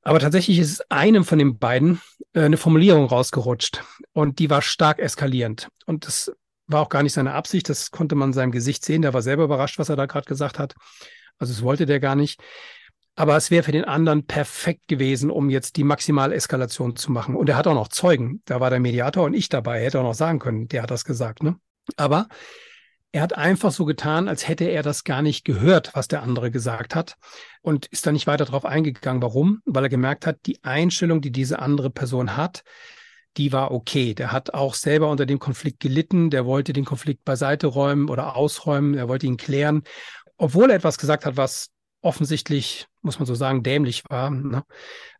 Aber 0.02 0.20
tatsächlich 0.20 0.60
ist 0.60 0.92
einem 0.92 1.24
von 1.24 1.40
den 1.40 1.58
beiden 1.58 2.00
äh, 2.34 2.42
eine 2.42 2.58
Formulierung 2.58 3.06
rausgerutscht 3.06 3.84
und 4.14 4.40
die 4.40 4.50
war 4.50 4.62
stark 4.62 5.00
eskalierend. 5.00 5.68
Und 5.86 6.06
das 6.06 6.32
war 6.68 6.82
auch 6.82 6.90
gar 6.90 7.04
nicht 7.04 7.14
seine 7.14 7.34
Absicht, 7.34 7.70
das 7.70 7.92
konnte 7.92 8.16
man 8.16 8.30
in 8.30 8.34
seinem 8.34 8.52
Gesicht 8.52 8.86
sehen. 8.86 9.02
Der 9.02 9.14
war 9.14 9.22
selber 9.22 9.44
überrascht, 9.44 9.80
was 9.80 9.90
er 9.90 9.96
da 9.96 10.06
gerade 10.06 10.26
gesagt 10.26 10.60
hat. 10.60 10.76
Also 11.38 11.54
das 11.54 11.64
wollte 11.64 11.86
der 11.86 12.00
gar 12.00 12.16
nicht. 12.16 12.40
Aber 13.16 13.38
es 13.38 13.50
wäre 13.50 13.64
für 13.64 13.72
den 13.72 13.86
anderen 13.86 14.26
perfekt 14.26 14.88
gewesen, 14.88 15.32
um 15.32 15.50
jetzt 15.50 15.78
die 15.78 15.86
maximale 15.86 16.36
Eskalation 16.36 16.98
zu 16.98 17.12
machen. 17.12 17.36
Und 17.36 17.48
er 17.48 17.56
hat 17.56 17.66
auch 17.66 17.74
noch 17.74 17.88
Zeugen. 17.88 18.42
Da 18.46 18.60
war 18.60 18.70
der 18.70 18.82
Mediator 18.82 19.24
und 19.24 19.34
ich 19.34 19.48
dabei. 19.48 19.80
Er 19.80 19.86
hätte 19.86 20.00
auch 20.00 20.04
noch 20.04 20.14
sagen 20.14 20.40
können, 20.40 20.68
der 20.68 20.84
hat 20.84 20.92
das 20.92 21.06
gesagt. 21.06 21.42
Ne? 21.42 21.56
Aber 21.96 22.28
er 23.14 23.22
hat 23.22 23.38
einfach 23.38 23.72
so 23.72 23.86
getan, 23.86 24.28
als 24.28 24.50
hätte 24.50 24.66
er 24.66 24.84
das 24.84 25.06
gar 25.06 25.22
nicht 25.22 25.46
gehört, 25.46 25.92
was 25.94 26.10
der 26.10 26.22
andere 26.22 26.52
gesagt 26.52 26.96
hat 26.96 27.16
und 27.62 27.86
ist 27.86 28.06
da 28.06 28.12
nicht 28.12 28.28
weiter 28.28 28.44
darauf 28.44 28.66
eingegangen. 28.66 29.22
Warum? 29.22 29.62
Weil 29.66 29.86
er 29.86 29.90
gemerkt 29.90 30.28
hat, 30.28 30.40
die 30.46 30.62
Einstellung, 30.66 31.22
die 31.22 31.32
diese 31.32 31.60
andere 31.60 31.90
Person 31.90 32.36
hat, 32.36 32.64
die 33.38 33.54
war 33.54 33.72
okay. 33.72 34.14
Der 34.14 34.34
hat 34.34 34.54
auch 34.54 34.74
selber 34.74 35.10
unter 35.10 35.26
dem 35.26 35.40
Konflikt 35.40 35.80
gelitten. 35.80 36.30
Der 36.30 36.46
wollte 36.46 36.74
den 36.74 36.84
Konflikt 36.84 37.24
beiseite 37.24 37.68
räumen 37.68 38.10
oder 38.10 38.36
ausräumen. 38.36 38.96
Er 38.96 39.08
wollte 39.08 39.28
ihn 39.28 39.38
klären. 39.38 39.84
Obwohl 40.36 40.70
er 40.70 40.76
etwas 40.76 40.98
gesagt 40.98 41.26
hat, 41.26 41.38
was 41.38 41.70
offensichtlich, 42.06 42.88
muss 43.02 43.20
man 43.20 43.26
so 43.26 43.36
sagen, 43.36 43.64
dämlich 43.64 44.04
war, 44.10 44.30
ne, 44.30 44.64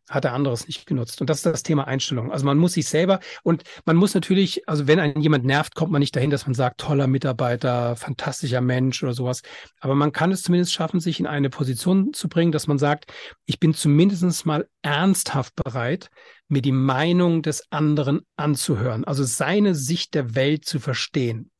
hat 0.08 0.24
er 0.24 0.34
anderes 0.34 0.68
nicht 0.68 0.86
genutzt. 0.86 1.20
Und 1.20 1.28
das 1.28 1.38
ist 1.38 1.46
das 1.46 1.62
Thema 1.64 1.88
Einstellung. 1.88 2.30
Also 2.30 2.46
man 2.46 2.58
muss 2.58 2.74
sich 2.74 2.88
selber 2.88 3.18
und 3.42 3.64
man 3.84 3.96
muss 3.96 4.14
natürlich, 4.14 4.68
also 4.68 4.86
wenn 4.86 5.00
einen 5.00 5.20
jemand 5.20 5.44
nervt, 5.44 5.74
kommt 5.74 5.90
man 5.90 5.98
nicht 5.98 6.14
dahin, 6.14 6.30
dass 6.30 6.46
man 6.46 6.54
sagt, 6.54 6.80
toller 6.80 7.08
Mitarbeiter, 7.08 7.96
fantastischer 7.96 8.60
Mensch 8.60 9.02
oder 9.02 9.14
sowas. 9.14 9.42
Aber 9.80 9.96
man 9.96 10.12
kann 10.12 10.30
es 10.30 10.42
zumindest 10.42 10.72
schaffen, 10.72 11.00
sich 11.00 11.18
in 11.18 11.26
eine 11.26 11.50
Position 11.50 12.12
zu 12.12 12.28
bringen, 12.28 12.52
dass 12.52 12.68
man 12.68 12.78
sagt, 12.78 13.12
ich 13.46 13.58
bin 13.58 13.74
zumindest 13.74 14.46
mal 14.46 14.68
ernsthaft 14.82 15.56
bereit, 15.56 16.08
mir 16.46 16.62
die 16.62 16.72
Meinung 16.72 17.42
des 17.42 17.72
anderen 17.72 18.20
anzuhören, 18.36 19.04
also 19.04 19.24
seine 19.24 19.74
Sicht 19.74 20.14
der 20.14 20.36
Welt 20.36 20.64
zu 20.64 20.78
verstehen. 20.78 21.50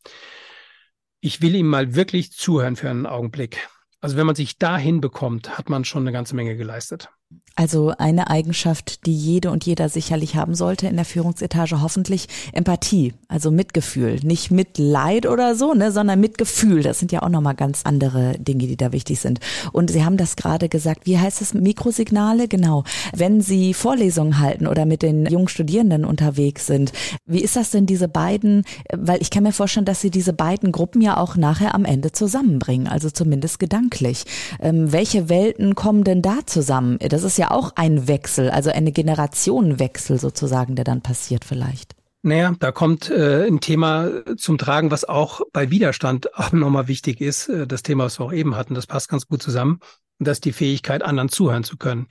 Ich 1.21 1.43
will 1.43 1.57
ihm 1.57 1.67
mal 1.67 1.97
wirklich 1.97 2.31
zuhören 2.31 2.77
für 2.77 2.89
einen 2.89 3.07
Augenblick. 3.07 3.69
Also 4.01 4.17
wenn 4.17 4.27
man 4.27 4.35
sich 4.35 4.59
dahin 4.59 5.01
bekommt, 5.01 5.59
hat 5.59 5.69
man 5.69 5.85
schon 5.85 6.03
eine 6.03 6.13
ganze 6.13 6.37
Menge 6.37 6.57
geleistet. 6.57 7.09
Also 7.57 7.95
eine 7.97 8.29
Eigenschaft, 8.29 9.07
die 9.07 9.15
jede 9.15 9.51
und 9.51 9.65
jeder 9.65 9.89
sicherlich 9.89 10.37
haben 10.37 10.55
sollte 10.55 10.89
in 10.89 10.97
der 10.97 11.07
Führungsetage, 11.07 11.81
hoffentlich 11.81 12.29
Empathie, 12.53 13.15
also 13.29 13.51
Mitgefühl, 13.51 14.21
nicht 14.23 14.51
Mitleid 14.51 15.25
oder 15.25 15.55
so, 15.55 15.73
ne, 15.73 15.91
sondern 15.91 16.21
Mitgefühl. 16.21 16.83
Das 16.83 16.99
sind 16.99 17.13
ja 17.13 17.23
auch 17.23 17.31
nochmal 17.31 17.55
ganz 17.55 17.81
andere 17.85 18.39
Dinge, 18.39 18.67
die 18.67 18.77
da 18.77 18.93
wichtig 18.93 19.21
sind. 19.21 19.41
Und 19.73 19.91
Sie 19.91 20.05
haben 20.05 20.19
das 20.19 20.37
gerade 20.37 20.69
gesagt, 20.69 21.07
wie 21.07 21.19
heißt 21.19 21.41
es, 21.41 21.55
Mikrosignale? 21.55 22.47
Genau. 22.47 22.85
Wenn 23.15 23.41
Sie 23.41 23.73
Vorlesungen 23.73 24.39
halten 24.39 24.67
oder 24.67 24.85
mit 24.85 25.01
den 25.01 25.25
jungen 25.25 25.49
Studierenden 25.49 26.05
unterwegs 26.05 26.67
sind, 26.67 26.93
wie 27.25 27.41
ist 27.41 27.57
das 27.57 27.71
denn 27.71 27.87
diese 27.87 28.07
beiden, 28.07 28.65
weil 28.95 29.23
ich 29.23 29.31
kann 29.31 29.45
mir 29.45 29.53
vorstellen, 29.53 29.87
dass 29.87 30.03
Sie 30.03 30.11
diese 30.11 30.35
beiden 30.35 30.73
Gruppen 30.73 31.01
ja 31.01 31.17
auch 31.17 31.37
nachher 31.37 31.75
am 31.75 31.87
Ende 31.87 32.13
zusammenbringen, 32.13 32.87
also 32.87 33.09
zumindest 33.09 33.59
gedanklich. 33.59 34.25
Ähm, 34.61 34.93
welche 34.93 35.31
Welten 35.31 35.75
kommen 35.75 36.05
denn 36.05 36.21
da 36.21 36.41
zusammen? 36.45 36.99
Das 36.99 37.23
ist 37.23 37.39
ja 37.39 37.46
auch 37.51 37.73
ein 37.77 38.09
Wechsel, 38.09 38.51
also 38.51 38.71
eine 38.71 38.93
Generationenwechsel 38.93 40.19
sozusagen, 40.19 40.77
der 40.77 40.85
dann 40.85 41.03
passiert 41.03 41.45
vielleicht. 41.45 41.95
Naja, 42.23 42.55
da 42.59 42.73
kommt 42.73 43.09
äh, 43.09 43.47
ein 43.47 43.61
Thema 43.61 44.11
zum 44.37 44.59
Tragen, 44.59 44.91
was 44.91 45.05
auch 45.05 45.43
bei 45.53 45.71
Widerstand 45.71 46.35
auch 46.39 46.53
nochmal 46.53 46.89
wichtig 46.89 47.21
ist. 47.21 47.49
Äh, 47.49 47.67
das 47.67 47.83
Thema, 47.83 48.05
was 48.05 48.19
wir 48.19 48.27
auch 48.27 48.33
eben 48.33 48.57
hatten, 48.57 48.75
das 48.75 48.87
passt 48.87 49.09
ganz 49.09 49.27
gut 49.27 49.43
zusammen. 49.43 49.81
Das 50.19 50.39
ist 50.39 50.45
die 50.45 50.53
Fähigkeit, 50.53 51.03
anderen 51.03 51.29
zuhören 51.29 51.63
zu 51.63 51.77
können. 51.77 52.09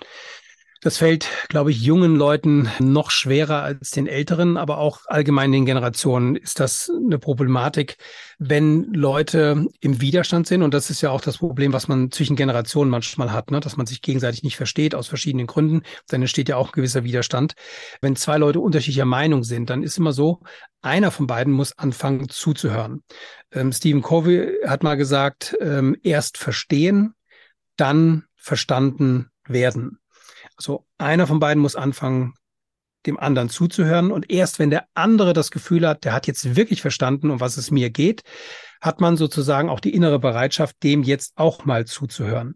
Das 0.81 0.97
fällt, 0.97 1.27
glaube 1.47 1.71
ich, 1.71 1.81
jungen 1.81 2.15
Leuten 2.15 2.69
noch 2.79 3.09
schwerer 3.09 3.63
als 3.63 3.91
den 3.91 4.07
älteren, 4.07 4.57
aber 4.57 4.77
auch 4.77 4.99
allgemein 5.07 5.51
den 5.51 5.65
Generationen 5.65 6.35
ist 6.35 6.59
das 6.59 6.91
eine 6.93 7.17
Problematik, 7.17 7.97
wenn 8.37 8.93
Leute 8.93 9.65
im 9.79 10.01
Widerstand 10.01 10.47
sind. 10.47 10.61
Und 10.61 10.73
das 10.73 10.89
ist 10.89 11.01
ja 11.01 11.09
auch 11.09 11.21
das 11.21 11.37
Problem, 11.37 11.73
was 11.73 11.87
man 11.87 12.11
zwischen 12.11 12.35
Generationen 12.35 12.91
manchmal 12.91 13.31
hat, 13.31 13.51
ne? 13.51 13.61
dass 13.61 13.77
man 13.77 13.85
sich 13.85 14.01
gegenseitig 14.01 14.43
nicht 14.43 14.57
versteht 14.57 14.93
aus 14.93 15.07
verschiedenen 15.07 15.47
Gründen. 15.47 15.81
Dann 16.07 16.21
entsteht 16.21 16.49
ja 16.49 16.57
auch 16.57 16.71
gewisser 16.71 17.03
Widerstand. 17.03 17.53
Wenn 18.01 18.15
zwei 18.15 18.37
Leute 18.37 18.59
unterschiedlicher 18.59 19.05
Meinung 19.05 19.43
sind, 19.43 19.69
dann 19.69 19.81
ist 19.81 19.97
immer 19.97 20.13
so, 20.13 20.41
einer 20.81 21.09
von 21.09 21.25
beiden 21.25 21.53
muss 21.53 21.77
anfangen 21.77 22.29
zuzuhören. 22.29 23.01
Ähm, 23.51 23.71
Stephen 23.71 24.03
Covey 24.03 24.59
hat 24.67 24.83
mal 24.83 24.95
gesagt, 24.95 25.57
ähm, 25.61 25.95
erst 26.03 26.37
verstehen, 26.37 27.15
dann 27.77 28.25
verstanden 28.35 29.31
werden. 29.47 29.99
Also 30.57 30.85
einer 30.97 31.27
von 31.27 31.39
beiden 31.39 31.61
muss 31.61 31.75
anfangen, 31.75 32.33
dem 33.05 33.19
anderen 33.19 33.49
zuzuhören. 33.49 34.11
Und 34.11 34.31
erst 34.31 34.59
wenn 34.59 34.69
der 34.69 34.87
andere 34.93 35.33
das 35.33 35.51
Gefühl 35.51 35.87
hat, 35.87 36.05
der 36.05 36.13
hat 36.13 36.27
jetzt 36.27 36.55
wirklich 36.55 36.81
verstanden, 36.81 37.29
um 37.29 37.39
was 37.39 37.57
es 37.57 37.71
mir 37.71 37.89
geht, 37.89 38.23
hat 38.81 39.01
man 39.01 39.17
sozusagen 39.17 39.69
auch 39.69 39.79
die 39.79 39.93
innere 39.93 40.19
Bereitschaft, 40.19 40.75
dem 40.83 41.03
jetzt 41.03 41.33
auch 41.35 41.65
mal 41.65 41.85
zuzuhören. 41.85 42.55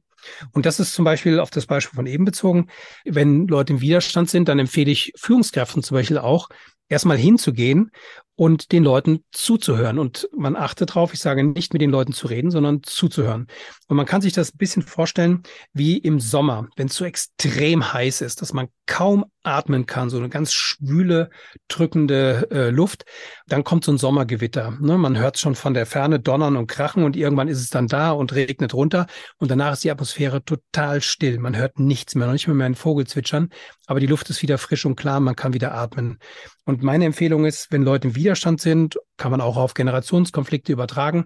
Und 0.52 0.66
das 0.66 0.80
ist 0.80 0.94
zum 0.94 1.06
Beispiel 1.06 1.40
auf 1.40 1.50
das 1.50 1.66
Beispiel 1.66 1.96
von 1.96 2.06
eben 2.06 2.26
bezogen. 2.26 2.68
Wenn 3.06 3.48
Leute 3.48 3.74
im 3.74 3.82
Widerstand 3.82 4.30
sind, 4.30 4.50
dann 4.50 4.60
empfehle 4.60 4.92
ich 4.92 5.14
Führungskräften 5.16 5.82
zum 5.82 5.96
Beispiel 5.96 6.18
auch, 6.18 6.50
erstmal 6.90 7.18
hinzugehen 7.18 7.92
und 8.40 8.72
den 8.72 8.86
Leuten 8.86 9.26
zuzuhören. 9.34 10.00
Und 10.00 10.30
man 10.34 10.56
achtet 10.56 10.92
darauf, 10.92 11.14
ich 11.14 11.20
sage 11.20 11.44
nicht 11.44 11.74
mit 11.74 11.82
den 11.82 11.90
Leuten 11.90 12.14
zu 12.14 12.28
reden, 12.28 12.52
sondern 12.52 12.84
zuzuhören. 12.84 13.48
Und 13.90 13.98
man 13.98 14.06
kann 14.06 14.22
sich 14.22 14.32
das 14.32 14.54
ein 14.54 14.58
bisschen 14.58 14.82
vorstellen 14.82 15.44
wie 15.74 15.98
im 15.98 16.22
Sommer, 16.22 16.70
wenn 16.78 16.88
es 16.88 16.96
so 16.96 17.04
extrem 17.04 17.92
heiß 17.92 18.22
ist, 18.22 18.42
dass 18.42 18.54
man 18.54 18.70
kaum 18.86 19.26
atmen 19.44 19.86
kann, 19.86 20.10
so 20.10 20.18
eine 20.18 20.30
ganz 20.30 20.54
schwüle, 20.54 21.30
drückende 21.68 22.48
äh, 22.52 22.70
Luft, 22.70 23.06
dann 23.48 23.64
kommt 23.64 23.84
so 23.84 23.92
ein 23.92 23.98
Sommergewitter. 23.98 24.78
Ne? 24.80 24.98
Man 24.98 25.18
hört 25.18 25.38
schon 25.38 25.56
von 25.56 25.74
der 25.74 25.86
Ferne 25.86 26.20
donnern 26.20 26.56
und 26.56 26.68
krachen 26.68 27.04
und 27.04 27.16
irgendwann 27.16 27.48
ist 27.48 27.60
es 27.60 27.70
dann 27.70 27.88
da 27.88 28.12
und 28.12 28.34
regnet 28.34 28.74
runter 28.74 29.08
und 29.38 29.52
danach 29.52 29.74
ist 29.74 29.84
die 29.84 29.92
Atmosphäre 29.92 30.44
total 30.44 31.02
still. 31.02 31.40
Man 31.40 31.58
hört 31.58 31.80
nichts 31.80 32.16
mehr, 32.16 32.28
noch 32.28 32.34
nicht 32.34 32.48
mehr, 32.48 32.56
mehr 32.56 32.66
einen 32.66 32.76
Vogel 32.76 33.06
zwitschern, 33.06 33.50
aber 33.86 34.00
die 34.00 34.08
Luft 34.08 34.30
ist 34.30 34.42
wieder 34.42 34.58
frisch 34.58 34.86
und 34.86 34.96
klar, 34.96 35.20
man 35.20 35.36
kann 35.36 35.54
wieder 35.54 35.74
atmen. 35.74 36.20
Und 36.66 36.84
meine 36.84 37.06
Empfehlung 37.06 37.46
ist, 37.46 37.72
wenn 37.72 37.84
Leute 37.84 38.10
im 38.10 38.16
Widerstand 38.30 38.62
sind, 38.62 39.00
kann 39.18 39.32
man 39.32 39.42
auch 39.42 39.58
auf 39.58 39.74
Generationskonflikte 39.74 40.72
übertragen, 40.72 41.26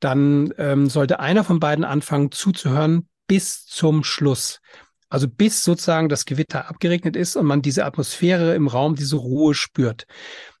dann 0.00 0.52
ähm, 0.58 0.90
sollte 0.90 1.20
einer 1.20 1.44
von 1.44 1.60
beiden 1.60 1.84
anfangen 1.84 2.32
zuzuhören 2.32 3.08
bis 3.28 3.66
zum 3.66 4.02
Schluss. 4.02 4.58
Also 5.08 5.28
bis 5.28 5.62
sozusagen 5.62 6.08
das 6.08 6.24
Gewitter 6.24 6.68
abgeregnet 6.68 7.14
ist 7.14 7.36
und 7.36 7.46
man 7.46 7.62
diese 7.62 7.84
Atmosphäre 7.84 8.56
im 8.56 8.66
Raum, 8.66 8.96
diese 8.96 9.14
Ruhe 9.14 9.54
spürt. 9.54 10.06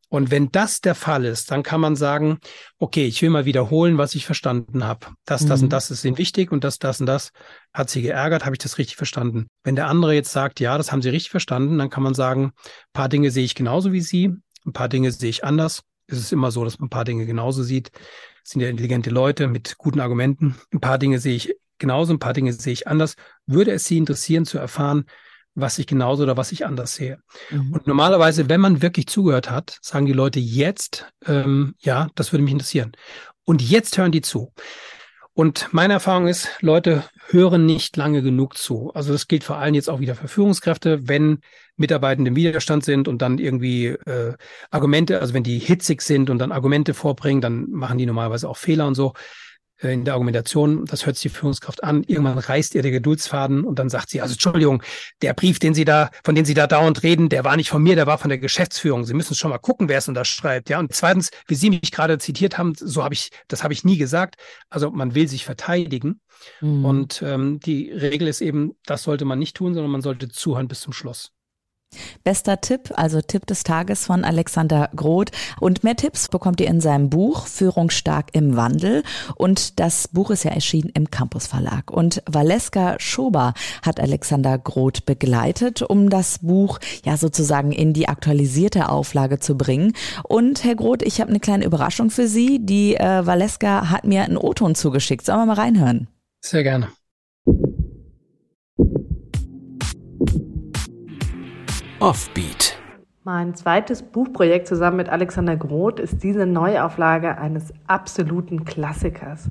Und 0.08 0.30
wenn 0.30 0.52
das 0.52 0.80
der 0.80 0.94
Fall 0.94 1.24
ist, 1.24 1.50
dann 1.50 1.64
kann 1.64 1.80
man 1.80 1.96
sagen, 1.96 2.38
okay, 2.78 3.06
ich 3.06 3.20
will 3.22 3.30
mal 3.30 3.44
wiederholen, 3.44 3.98
was 3.98 4.14
ich 4.14 4.26
verstanden 4.26 4.84
habe. 4.84 5.08
Das, 5.24 5.44
das 5.46 5.60
mhm. 5.60 5.64
und 5.64 5.72
das 5.72 5.90
ist 5.90 6.04
ihnen 6.04 6.18
wichtig 6.18 6.52
und 6.52 6.62
das, 6.62 6.78
das 6.78 7.00
und 7.00 7.06
das 7.06 7.30
hat 7.74 7.90
sie 7.90 8.02
geärgert, 8.02 8.44
habe 8.44 8.54
ich 8.54 8.60
das 8.60 8.78
richtig 8.78 8.96
verstanden. 8.96 9.48
Wenn 9.64 9.74
der 9.74 9.88
andere 9.88 10.14
jetzt 10.14 10.30
sagt, 10.30 10.60
ja, 10.60 10.78
das 10.78 10.92
haben 10.92 11.02
sie 11.02 11.08
richtig 11.08 11.30
verstanden, 11.30 11.78
dann 11.78 11.90
kann 11.90 12.04
man 12.04 12.14
sagen, 12.14 12.46
ein 12.46 12.92
paar 12.92 13.08
Dinge 13.08 13.32
sehe 13.32 13.44
ich 13.44 13.56
genauso 13.56 13.92
wie 13.92 14.00
sie, 14.00 14.36
ein 14.66 14.72
paar 14.72 14.88
Dinge 14.88 15.10
sehe 15.12 15.30
ich 15.30 15.44
anders. 15.44 15.82
Es 16.06 16.18
ist 16.18 16.32
immer 16.32 16.50
so, 16.50 16.64
dass 16.64 16.78
man 16.78 16.86
ein 16.86 16.90
paar 16.90 17.04
Dinge 17.04 17.26
genauso 17.26 17.62
sieht. 17.62 17.90
Das 18.42 18.52
sind 18.52 18.60
ja 18.60 18.68
intelligente 18.68 19.10
Leute 19.10 19.46
mit 19.46 19.78
guten 19.78 20.00
Argumenten. 20.00 20.56
Ein 20.72 20.80
paar 20.80 20.98
Dinge 20.98 21.18
sehe 21.18 21.36
ich 21.36 21.54
genauso, 21.78 22.12
ein 22.12 22.18
paar 22.18 22.32
Dinge 22.32 22.52
sehe 22.52 22.72
ich 22.72 22.88
anders. 22.88 23.14
Würde 23.46 23.72
es 23.72 23.84
Sie 23.86 23.98
interessieren 23.98 24.44
zu 24.44 24.58
erfahren, 24.58 25.04
was 25.54 25.78
ich 25.78 25.86
genauso 25.86 26.22
oder 26.22 26.36
was 26.36 26.52
ich 26.52 26.66
anders 26.66 26.94
sehe? 26.94 27.18
Mhm. 27.50 27.72
Und 27.72 27.86
normalerweise, 27.86 28.48
wenn 28.48 28.60
man 28.60 28.82
wirklich 28.82 29.06
zugehört 29.06 29.50
hat, 29.50 29.78
sagen 29.82 30.06
die 30.06 30.12
Leute 30.12 30.40
jetzt, 30.40 31.06
ähm, 31.26 31.74
ja, 31.78 32.08
das 32.14 32.32
würde 32.32 32.44
mich 32.44 32.52
interessieren. 32.52 32.92
Und 33.44 33.62
jetzt 33.62 33.98
hören 33.98 34.12
die 34.12 34.20
zu. 34.20 34.52
Und 35.32 35.68
meine 35.72 35.92
Erfahrung 35.94 36.26
ist, 36.26 36.48
Leute 36.60 37.04
hören 37.28 37.64
nicht 37.64 37.96
lange 37.96 38.20
genug 38.20 38.56
zu. 38.56 38.90
Also 38.94 39.12
das 39.12 39.28
gilt 39.28 39.44
vor 39.44 39.56
allem 39.56 39.74
jetzt 39.74 39.88
auch 39.88 40.00
wieder 40.00 40.14
für 40.14 40.28
Führungskräfte, 40.28 41.08
wenn 41.08 41.38
Mitarbeitende 41.76 42.30
im 42.30 42.36
Widerstand 42.36 42.84
sind 42.84 43.06
und 43.08 43.22
dann 43.22 43.38
irgendwie 43.38 43.86
äh, 43.86 44.34
Argumente, 44.70 45.20
also 45.20 45.32
wenn 45.32 45.44
die 45.44 45.58
hitzig 45.58 46.02
sind 46.02 46.30
und 46.30 46.38
dann 46.38 46.52
Argumente 46.52 46.94
vorbringen, 46.94 47.40
dann 47.40 47.70
machen 47.70 47.98
die 47.98 48.06
normalerweise 48.06 48.48
auch 48.48 48.56
Fehler 48.56 48.86
und 48.86 48.96
so. 48.96 49.14
Äh, 49.82 49.92
in 49.92 50.04
der 50.04 50.14
Argumentation, 50.14 50.84
das 50.86 51.06
hört 51.06 51.16
sich 51.16 51.32
die 51.32 51.36
Führungskraft 51.36 51.82
an, 51.84 52.04
irgendwann 52.06 52.38
reißt 52.38 52.74
ihr 52.74 52.82
der 52.82 52.90
Geduldsfaden 52.90 53.64
und 53.64 53.78
dann 53.78 53.88
sagt 53.88 54.10
sie, 54.10 54.20
also 54.20 54.32
Entschuldigung, 54.32 54.82
der 55.22 55.34
Brief, 55.34 55.58
den 55.58 55.74
Sie 55.74 55.84
da, 55.84 56.10
von 56.24 56.34
dem 56.34 56.44
Sie 56.44 56.54
da 56.54 56.66
dauernd 56.66 57.02
reden, 57.02 57.28
der 57.28 57.44
war 57.44 57.56
nicht 57.56 57.70
von 57.70 57.82
mir, 57.82 57.96
der 57.96 58.06
war 58.06 58.18
von 58.18 58.28
der 58.28 58.38
Geschäftsführung. 58.38 59.04
Sie 59.04 59.14
müssen 59.14 59.34
schon 59.34 59.50
mal 59.50 59.58
gucken, 59.58 59.88
wer 59.88 59.98
es 59.98 60.08
unterschreibt, 60.08 60.68
ja. 60.70 60.78
Und 60.78 60.94
zweitens, 60.94 61.30
wie 61.46 61.54
Sie 61.54 61.70
mich 61.70 61.92
gerade 61.92 62.18
zitiert 62.18 62.58
haben, 62.58 62.74
so 62.76 63.02
habe 63.02 63.14
ich, 63.14 63.30
das 63.48 63.62
habe 63.62 63.72
ich 63.72 63.84
nie 63.84 63.96
gesagt. 63.96 64.36
Also 64.68 64.90
man 64.90 65.14
will 65.14 65.28
sich 65.28 65.44
verteidigen. 65.44 66.20
Mhm. 66.60 66.84
Und 66.84 67.22
ähm, 67.22 67.60
die 67.60 67.90
Regel 67.90 68.28
ist 68.28 68.40
eben, 68.40 68.76
das 68.84 69.02
sollte 69.02 69.24
man 69.24 69.38
nicht 69.38 69.56
tun, 69.56 69.74
sondern 69.74 69.90
man 69.90 70.02
sollte 70.02 70.28
zuhören 70.28 70.68
bis 70.68 70.80
zum 70.80 70.92
Schluss. 70.92 71.32
Bester 72.24 72.60
Tipp, 72.60 72.92
also 72.94 73.20
Tipp 73.20 73.46
des 73.46 73.64
Tages 73.64 74.06
von 74.06 74.24
Alexander 74.24 74.90
Groth. 74.94 75.30
Und 75.58 75.84
mehr 75.84 75.96
Tipps 75.96 76.28
bekommt 76.28 76.60
ihr 76.60 76.68
in 76.68 76.80
seinem 76.80 77.10
Buch 77.10 77.46
Führungsstark 77.46 78.28
im 78.32 78.56
Wandel. 78.56 79.02
Und 79.36 79.80
das 79.80 80.08
Buch 80.08 80.30
ist 80.30 80.44
ja 80.44 80.52
erschienen 80.52 80.90
im 80.94 81.10
Campus 81.10 81.46
Verlag. 81.46 81.90
Und 81.90 82.22
Valeska 82.26 82.96
Schober 82.98 83.54
hat 83.82 84.00
Alexander 84.00 84.58
Groth 84.58 85.04
begleitet, 85.06 85.82
um 85.82 86.10
das 86.10 86.40
Buch 86.40 86.78
ja 87.04 87.16
sozusagen 87.16 87.72
in 87.72 87.92
die 87.92 88.08
aktualisierte 88.08 88.88
Auflage 88.88 89.38
zu 89.38 89.56
bringen. 89.56 89.92
Und 90.22 90.64
Herr 90.64 90.76
Groth, 90.76 91.02
ich 91.02 91.20
habe 91.20 91.30
eine 91.30 91.40
kleine 91.40 91.64
Überraschung 91.64 92.10
für 92.10 92.28
Sie. 92.28 92.58
Die 92.64 92.96
äh, 92.96 93.26
Valeska 93.26 93.90
hat 93.90 94.04
mir 94.04 94.22
einen 94.22 94.36
O-Ton 94.36 94.74
zugeschickt. 94.74 95.24
Sollen 95.24 95.38
wir 95.40 95.46
mal 95.46 95.54
reinhören? 95.54 96.08
Sehr 96.42 96.62
gerne. 96.62 96.88
Offbeat. 102.00 102.78
Mein 103.24 103.54
zweites 103.54 104.02
Buchprojekt 104.02 104.66
zusammen 104.66 104.96
mit 104.96 105.10
Alexander 105.10 105.54
Groth 105.54 106.00
ist 106.00 106.22
diese 106.22 106.46
Neuauflage 106.46 107.36
eines 107.36 107.74
absoluten 107.88 108.64
Klassikers. 108.64 109.50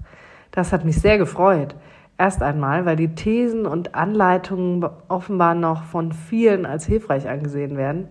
Das 0.49 0.73
hat 0.73 0.83
mich 0.83 0.99
sehr 0.99 1.19
gefreut. 1.19 1.75
Erst 2.17 2.41
einmal, 2.41 2.87
weil 2.87 2.95
die 2.95 3.13
Thesen 3.13 3.67
und 3.67 3.93
Anleitungen 3.93 4.83
offenbar 5.09 5.53
noch 5.53 5.83
von 5.83 6.11
vielen 6.11 6.65
als 6.65 6.87
hilfreich 6.87 7.29
angesehen 7.29 7.77
werden 7.77 8.07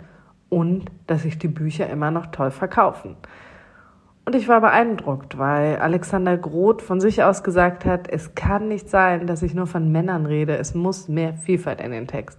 und 0.49 0.85
dass 1.09 1.23
sich 1.23 1.41
die 1.41 1.49
Bücher 1.49 1.91
immer 1.91 2.13
noch 2.13 2.27
toll 2.27 2.53
verkaufen. 2.53 3.17
Und 4.25 4.37
ich 4.37 4.47
war 4.47 4.61
beeindruckt, 4.61 5.37
weil 5.37 5.79
Alexander 5.79 6.39
Groth 6.39 6.81
von 6.81 7.01
sich 7.01 7.25
aus 7.25 7.43
gesagt 7.43 7.85
hat, 7.85 8.09
es 8.09 8.37
kann 8.37 8.69
nicht 8.69 8.89
sein, 8.89 9.27
dass 9.27 9.43
ich 9.43 9.53
nur 9.53 9.67
von 9.67 9.91
Männern 9.91 10.27
rede, 10.27 10.57
es 10.59 10.75
muss 10.75 11.09
mehr 11.09 11.35
Vielfalt 11.35 11.81
in 11.81 11.91
den 11.91 12.07
Text. 12.07 12.39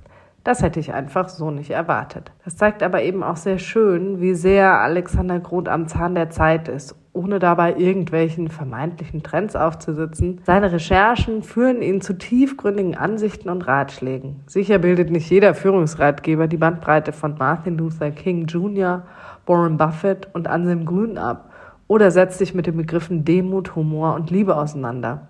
Das 0.50 0.64
hätte 0.64 0.80
ich 0.80 0.96
einfach 0.96 1.30
so 1.30 1.52
nicht 1.52 1.70
erwartet. 1.70 2.32
Das 2.44 2.58
zeigt 2.58 2.82
aber 2.82 3.04
eben 3.04 3.22
auch 3.22 3.36
sehr 3.36 3.60
schön, 3.60 4.20
wie 4.20 4.34
sehr 4.34 4.82
Alexander 4.82 5.40
Groth 5.40 5.70
am 5.70 5.88
Zahn 5.88 6.16
der 6.16 6.32
Zeit 6.32 6.68
ist, 6.68 6.96
ohne 7.14 7.38
dabei 7.38 7.76
irgendwelchen 7.76 8.48
vermeintlichen 8.48 9.22
Trends 9.22 9.56
aufzusitzen. 9.56 10.42
Seine 10.48 10.72
Recherchen 10.72 11.44
führen 11.44 11.84
ihn 11.84 12.02
zu 12.02 12.18
tiefgründigen 12.18 12.98
Ansichten 12.98 13.48
und 13.48 13.68
Ratschlägen. 13.68 14.38
Sicher 14.48 14.80
bildet 14.80 15.12
nicht 15.12 15.30
jeder 15.30 15.54
Führungsratgeber 15.54 16.48
die 16.48 16.58
Bandbreite 16.58 17.14
von 17.14 17.36
Martin 17.38 17.78
Luther 17.78 18.10
King 18.10 18.48
Jr., 18.48 19.04
Warren 19.46 19.78
Buffett 19.78 20.30
und 20.34 20.48
Anselm 20.48 20.84
Grün 20.88 21.20
ab 21.20 21.52
oder 21.88 22.10
setzt 22.10 22.40
sich 22.40 22.56
mit 22.56 22.66
den 22.66 22.78
Begriffen 22.78 23.24
Demut, 23.24 23.76
Humor 23.76 24.16
und 24.16 24.32
Liebe 24.32 24.58
auseinander. 24.58 25.28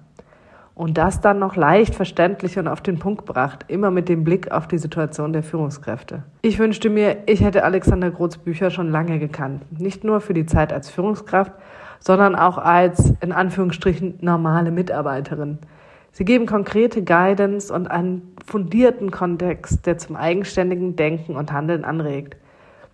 Und 0.80 0.98
das 0.98 1.20
dann 1.20 1.40
noch 1.40 1.58
leicht 1.58 1.94
verständlich 1.94 2.58
und 2.58 2.70
auf 2.70 2.80
den 2.80 3.00
Punkt 3.00 3.26
gebracht, 3.26 3.66
immer 3.68 3.92
mit 3.92 4.08
dem 4.08 4.24
Blick 4.24 4.50
auf 4.50 4.66
die 4.66 4.78
Situation 4.78 5.34
der 5.34 5.44
Führungskräfte. 5.44 6.24
Ich 6.42 6.58
wünschte 6.58 6.90
mir, 6.90 7.18
ich 7.26 7.44
hätte 7.44 7.66
Alexander 7.66 8.10
Groths 8.12 8.38
Bücher 8.38 8.70
schon 8.70 8.90
lange 8.90 9.20
gekannt. 9.20 9.62
Nicht 9.78 10.06
nur 10.06 10.22
für 10.22 10.34
die 10.34 10.46
Zeit 10.46 10.72
als 10.72 10.90
Führungskraft, 10.90 11.52
sondern 12.00 12.34
auch 12.34 12.58
als, 12.58 13.12
in 13.20 13.34
Anführungsstrichen, 13.34 14.20
normale 14.22 14.72
Mitarbeiterin. 14.72 15.58
Sie 16.14 16.24
geben 16.24 16.46
konkrete 16.46 17.04
Guidance 17.04 17.74
und 17.74 17.92
einen 17.92 18.34
fundierten 18.46 19.12
Kontext, 19.12 19.86
der 19.86 19.98
zum 19.98 20.16
eigenständigen 20.16 20.96
Denken 20.96 21.36
und 21.36 21.52
Handeln 21.52 21.84
anregt. 21.84 22.38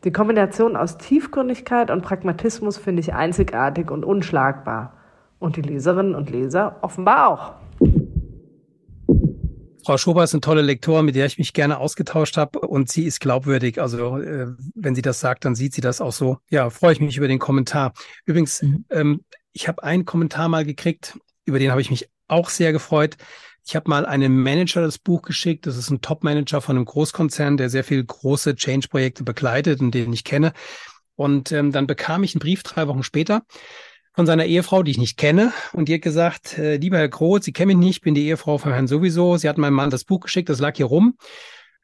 Die 0.06 0.12
Kombination 0.12 0.76
aus 0.76 0.98
Tiefgründigkeit 0.98 1.92
und 1.92 2.02
Pragmatismus 2.02 2.80
finde 2.80 3.02
ich 3.02 3.14
einzigartig 3.14 3.92
und 3.92 4.04
unschlagbar. 4.04 4.94
Und 5.38 5.56
die 5.56 5.62
Leserinnen 5.62 6.16
und 6.16 6.32
Leser 6.32 6.78
offenbar 6.82 7.28
auch. 7.28 7.65
Frau 9.86 9.98
Schober 9.98 10.24
ist 10.24 10.34
eine 10.34 10.42
tolle 10.42 10.64
Lektorin, 10.64 11.06
mit 11.06 11.16
der 11.16 11.28
ich 11.28 11.38
mich 11.38 11.54
gerne 11.54 11.78
ausgetauscht 11.78 12.38
habe 12.38 12.60
und 12.60 12.90
sie 12.90 13.04
ist 13.04 13.20
glaubwürdig. 13.20 13.80
Also 13.80 14.18
äh, 14.18 14.48
wenn 14.74 14.96
sie 14.96 15.04
das 15.04 15.20
sagt, 15.20 15.46
dann 15.46 15.54
sieht 15.54 15.76
sie 15.76 15.82
das 15.82 16.02
auch 16.02 16.12
so. 16.12 16.40
Ja, 16.50 16.72
freue 16.72 16.94
ich 16.94 17.00
mich 17.00 17.18
über 17.18 17.28
den 17.28 17.38
Kommentar. 17.38 17.94
Übrigens, 18.26 18.64
mhm. 18.64 18.86
ähm, 18.90 19.22
ich 19.54 19.68
habe 19.68 19.84
einen 19.84 20.04
Kommentar 20.04 20.50
mal 20.50 20.66
gekriegt, 20.66 21.20
über 21.46 21.60
den 21.60 21.70
habe 21.70 21.82
ich 21.82 21.92
mich 21.92 22.10
auch 22.28 22.50
sehr 22.50 22.72
gefreut. 22.72 23.16
Ich 23.64 23.76
habe 23.76 23.88
mal 23.88 24.08
einem 24.08 24.42
Manager 24.42 24.82
das 24.82 24.98
Buch 24.98 25.22
geschickt. 25.22 25.68
Das 25.68 25.78
ist 25.78 25.92
ein 25.92 26.02
Top-Manager 26.02 26.62
von 26.62 26.78
einem 26.78 26.86
Großkonzern, 26.86 27.58
der 27.58 27.70
sehr 27.70 27.84
viel 27.84 28.04
große 28.04 28.56
Change-Projekte 28.56 29.24
begleitet 29.24 29.82
und 29.82 29.92
den 29.92 30.12
ich 30.14 30.24
kenne. 30.24 30.54
Und 31.16 31.52
ähm, 31.52 31.72
dann 31.72 31.86
bekam 31.86 32.24
ich 32.24 32.34
einen 32.34 32.40
Brief 32.40 32.64
drei 32.64 32.88
Wochen 32.88 33.04
später 33.04 33.44
von 34.16 34.26
seiner 34.26 34.46
Ehefrau, 34.46 34.82
die 34.84 34.92
ich 34.92 34.98
nicht 34.98 35.18
kenne. 35.18 35.52
Und 35.74 35.90
die 35.90 35.96
hat 35.96 36.02
gesagt, 36.02 36.58
äh, 36.58 36.78
lieber 36.78 36.98
Herr 36.98 37.10
Groth, 37.10 37.44
Sie 37.44 37.54
kennen 37.54 37.78
mich 37.78 37.88
nicht, 37.88 38.02
bin 38.02 38.16
die 38.16 38.28
Ehefrau 38.28 38.58
von 38.58 38.72
Herrn 38.72 38.88
sowieso. 38.88 39.38
Sie 39.38 39.50
hat 39.50 39.58
meinem 39.58 39.74
Mann 39.74 39.90
das 39.90 40.06
Buch 40.06 40.22
geschickt, 40.22 40.50
das 40.50 40.60
lag 40.60 40.76
hier 40.76 40.86
rum 40.86 41.18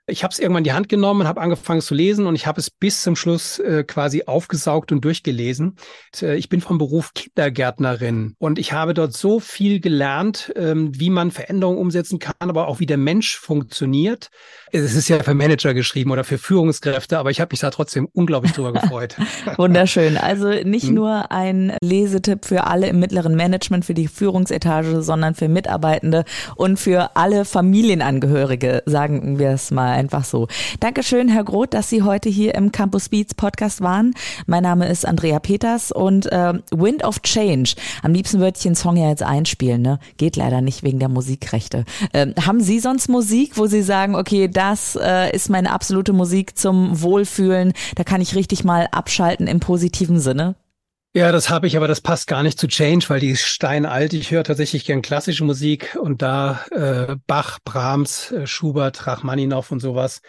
ich 0.08 0.24
habe 0.24 0.32
es 0.32 0.40
irgendwann 0.40 0.62
in 0.62 0.66
die 0.66 0.74
Hand 0.74 0.90
genommen 0.90 1.22
und 1.22 1.28
habe 1.28 1.42
angefangen 1.42 1.82
zu 1.82 1.94
lesen 1.94 2.26
und 2.26 2.36
ich 2.36 2.48
habe 2.48 2.60
es 2.60 2.70
bis 2.70 3.04
zum 3.04 3.16
Schluss 3.16 3.60
äh, 3.60 3.84
quasi 3.84 4.24
aufgesaugt 4.26 4.92
und 4.92 5.06
durchgelesen. 5.06 5.78
Äh, 6.22 6.38
ich 6.38 6.50
bin 6.50 6.60
vom 6.60 6.80
Beruf 6.80 7.14
Kindergärtnerin 7.14 8.36
und 8.40 8.58
ich 8.58 8.74
habe 8.74 8.94
dort 8.94 9.14
so 9.14 9.40
viel 9.40 9.80
gelernt, 9.80 10.52
ähm, 10.56 10.92
wie 11.00 11.12
man 11.12 11.30
Veränderungen 11.30 11.78
umsetzen 11.78 12.20
kann, 12.20 12.34
aber 12.40 12.68
auch 12.68 12.80
wie 12.80 12.88
der 12.88 12.98
Mensch 12.98 13.38
funktioniert. 13.38 14.30
Es 14.72 14.96
ist 14.96 15.08
ja 15.08 15.22
für 15.22 15.36
Manager 15.36 15.74
geschrieben 15.74 16.12
oder 16.12 16.24
für 16.24 16.38
Führungskräfte, 16.38 17.20
aber 17.20 17.30
ich 17.30 17.40
habe 17.40 17.54
mich 17.54 17.60
da 17.60 17.70
trotzdem 17.70 18.08
unglaublich 18.12 18.54
drüber 18.54 18.74
gefreut. 18.74 19.16
Wunderschön. 19.58 20.18
Also 20.18 20.50
nicht 20.50 20.88
hm. 20.88 20.96
nur 20.96 21.32
ein 21.32 21.78
Lesetipp 21.82 22.46
für 22.46 22.66
alle 22.66 22.88
im 22.88 23.00
mittleren 23.00 23.36
Management, 23.36 23.86
für 23.86 23.94
die 23.94 24.08
Führungsetage, 24.08 25.04
sondern 25.04 25.36
für 25.36 25.48
Mitarbeitende 25.48 26.26
und 26.56 26.78
für 26.78 27.16
alle 27.16 27.46
Familienangehörige, 27.46 28.84
sagen 28.86 29.38
wir 29.38 29.52
es 29.52 29.70
mal 29.72 30.01
einfach 30.02 30.24
so. 30.24 30.48
Dankeschön, 30.80 31.30
Herr 31.30 31.44
Groth, 31.44 31.76
dass 31.76 31.90
Sie 31.90 32.02
heute 32.02 32.28
hier 32.28 32.56
im 32.56 32.72
Campus 32.72 33.10
Beats 33.10 33.36
Podcast 33.36 33.82
waren. 33.82 34.16
Mein 34.48 34.64
Name 34.64 34.90
ist 34.90 35.06
Andrea 35.06 35.40
Peters 35.40 35.92
und 35.92 36.26
äh, 36.32 36.54
Wind 36.72 37.04
of 37.04 37.22
Change. 37.22 37.76
Am 38.02 38.12
liebsten 38.12 38.40
würde 38.40 38.58
ich 38.58 38.64
den 38.64 38.74
Song 38.74 38.98
ja 38.98 39.10
jetzt 39.10 39.22
einspielen, 39.22 39.84
ne? 39.84 40.00
Geht 40.18 40.38
leider 40.38 40.62
nicht 40.62 40.82
wegen 40.82 40.98
der 40.98 41.10
Musikrechte. 41.10 41.86
Ähm, 42.14 42.34
haben 42.44 42.62
Sie 42.62 42.80
sonst 42.80 43.10
Musik, 43.10 43.58
wo 43.58 43.68
Sie 43.68 43.84
sagen, 43.84 44.16
okay, 44.16 44.48
das 44.48 44.98
äh, 45.00 45.32
ist 45.36 45.52
meine 45.52 45.72
absolute 45.72 46.14
Musik 46.14 46.58
zum 46.58 47.00
Wohlfühlen, 47.02 47.74
da 47.96 48.04
kann 48.04 48.22
ich 48.22 48.34
richtig 48.34 48.64
mal 48.64 48.88
abschalten 48.92 49.46
im 49.46 49.60
positiven 49.60 50.20
Sinne? 50.20 50.56
Ja, 51.13 51.34
das 51.34 51.50
habe 51.50 51.67
ich, 51.67 51.76
aber 51.76 51.89
das 51.89 52.00
passt 52.00 52.28
gar 52.28 52.41
nicht 52.41 52.58
zu 52.58 52.69
Change, 52.69 53.06
weil 53.10 53.19
die 53.19 53.32
ist 53.32 53.45
steinalt. 53.45 54.13
Ich 54.13 54.32
höre 54.32 54.45
tatsächlich 54.45 54.86
gern 54.86 55.02
klassische 55.02 55.43
Musik 55.43 55.97
und 56.00 56.21
da 56.21 56.62
äh, 56.71 57.17
Bach, 57.28 57.60
Brahms, 57.65 58.32
äh, 58.32 58.47
Schubert, 58.47 59.08
Rachmaninow 59.08 59.69
und 59.71 59.82
sowas. 59.82 60.21